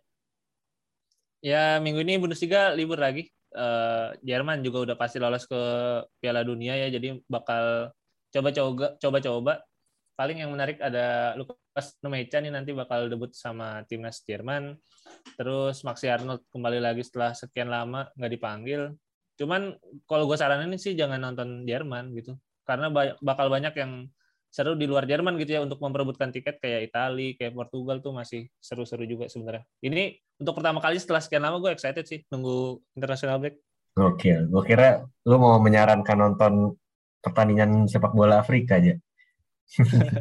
Ya, 1.46 1.66
minggu 1.78 2.02
ini 2.02 2.18
Bundesliga 2.18 2.74
libur 2.74 2.98
lagi. 2.98 3.30
Uh, 3.56 4.12
Jerman 4.26 4.66
juga 4.66 4.84
udah 4.92 4.96
pasti 5.00 5.22
lolos 5.22 5.48
ke 5.48 5.62
Piala 6.20 6.44
Dunia 6.44 6.76
ya, 6.76 6.92
jadi 6.92 7.22
bakal 7.30 7.96
coba-coba 8.36 9.00
coba-coba 9.00 9.64
paling 10.16 10.44
yang 10.44 10.52
menarik 10.52 10.80
ada 10.84 11.36
Lukas 11.40 11.96
Nemecha 12.04 12.40
nih 12.40 12.52
nanti 12.52 12.72
bakal 12.76 13.08
debut 13.08 13.32
sama 13.32 13.84
timnas 13.88 14.24
Jerman. 14.24 14.76
Terus 15.40 15.84
Maxi 15.84 16.12
Arnold 16.12 16.44
kembali 16.52 16.80
lagi 16.84 17.04
setelah 17.04 17.32
sekian 17.36 17.72
lama 17.72 18.08
nggak 18.16 18.32
dipanggil. 18.36 18.82
Cuman 19.36 19.76
kalau 20.08 20.28
gue 20.28 20.36
saranin 20.40 20.76
sih 20.80 20.96
jangan 20.96 21.20
nonton 21.20 21.68
Jerman 21.68 22.16
gitu. 22.16 22.36
Karena 22.66 22.90
bakal 23.22 23.48
banyak 23.48 23.74
yang 23.78 24.10
seru 24.56 24.72
di 24.80 24.88
luar 24.88 25.04
Jerman 25.04 25.36
gitu 25.36 25.60
ya 25.60 25.62
untuk 25.62 25.84
memperebutkan 25.84 26.32
tiket 26.32 26.64
kayak 26.64 26.88
Italia, 26.88 27.36
kayak 27.36 27.54
Portugal 27.54 28.00
tuh 28.00 28.16
masih 28.16 28.48
seru-seru 28.64 29.04
juga 29.04 29.28
sebenarnya. 29.28 29.68
Ini 29.84 30.16
untuk 30.40 30.56
pertama 30.58 30.80
kali 30.80 30.96
setelah 30.96 31.20
sekian 31.20 31.44
lama 31.44 31.60
gue 31.60 31.76
excited 31.76 32.08
sih 32.08 32.24
nunggu 32.32 32.80
international 32.96 33.44
break. 33.44 33.60
Oke, 34.00 34.32
gue 34.32 34.64
kira 34.64 35.04
lu 35.28 35.36
mau 35.40 35.60
menyarankan 35.60 36.18
nonton 36.20 36.76
pertandingan 37.20 37.88
sepak 37.92 38.16
bola 38.16 38.40
Afrika 38.40 38.80
aja. 38.80 38.96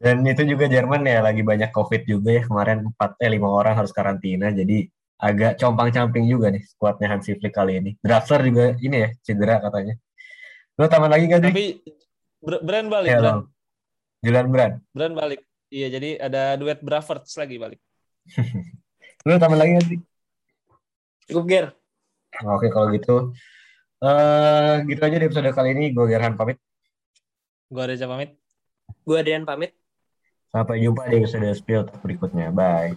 Dan 0.00 0.24
itu 0.24 0.42
juga 0.48 0.64
Jerman 0.66 1.04
ya 1.04 1.20
lagi 1.20 1.44
banyak 1.44 1.70
COVID 1.70 2.08
juga 2.08 2.32
ya 2.32 2.42
kemarin 2.42 2.88
empat 2.88 3.20
eh 3.20 3.30
lima 3.30 3.52
orang 3.52 3.76
harus 3.76 3.92
karantina 3.92 4.48
jadi 4.48 4.88
agak 5.20 5.60
compang-camping 5.60 6.24
juga 6.24 6.48
nih 6.48 6.64
skuadnya 6.64 7.12
Hansi 7.12 7.36
Flick 7.36 7.52
kali 7.52 7.76
ini. 7.76 7.90
Draxler 8.00 8.40
juga 8.48 8.64
ini 8.80 8.96
ya 9.04 9.08
cedera 9.20 9.60
katanya. 9.60 9.94
Lo 10.80 10.88
tambah 10.88 11.12
lagi 11.12 11.28
nggak 11.28 11.40
sih? 11.44 11.52
Tapi 11.52 11.66
Br- 12.40 12.64
Brand 12.64 12.88
balik, 12.88 13.10
Ya, 13.12 13.20
Brand. 13.20 13.44
Julian 14.24 14.48
Brand. 14.48 14.74
Brand 14.96 15.12
balik. 15.12 15.40
Iya, 15.68 15.86
jadi 15.92 16.10
ada 16.16 16.56
duet 16.56 16.80
Braverts 16.80 17.36
lagi 17.36 17.60
balik. 17.60 17.80
Lo 19.28 19.36
tambah 19.36 19.60
lagi 19.60 19.76
nggak 19.76 19.86
sih? 19.92 19.98
Cukup 21.28 21.44
Ger. 21.46 21.66
Oke 22.48 22.72
kalau 22.72 22.88
gitu. 22.96 23.36
eh 24.00 24.80
gitu 24.88 25.02
aja 25.04 25.16
di 25.20 25.26
episode 25.28 25.52
kali 25.52 25.76
ini. 25.76 25.92
Gue 25.92 26.08
Gerhan 26.08 26.32
pamit. 26.40 26.56
Gua 27.68 27.84
Reza 27.84 28.08
pamit. 28.08 28.40
Gue 29.04 29.20
Adrian 29.20 29.44
pamit. 29.44 29.76
Sampai 30.50 30.80
jumpa 30.82 31.06
di 31.06 31.20
episode 31.22 31.46
Spill 31.54 31.84
berikutnya. 32.00 32.48
Bye. 32.50 32.96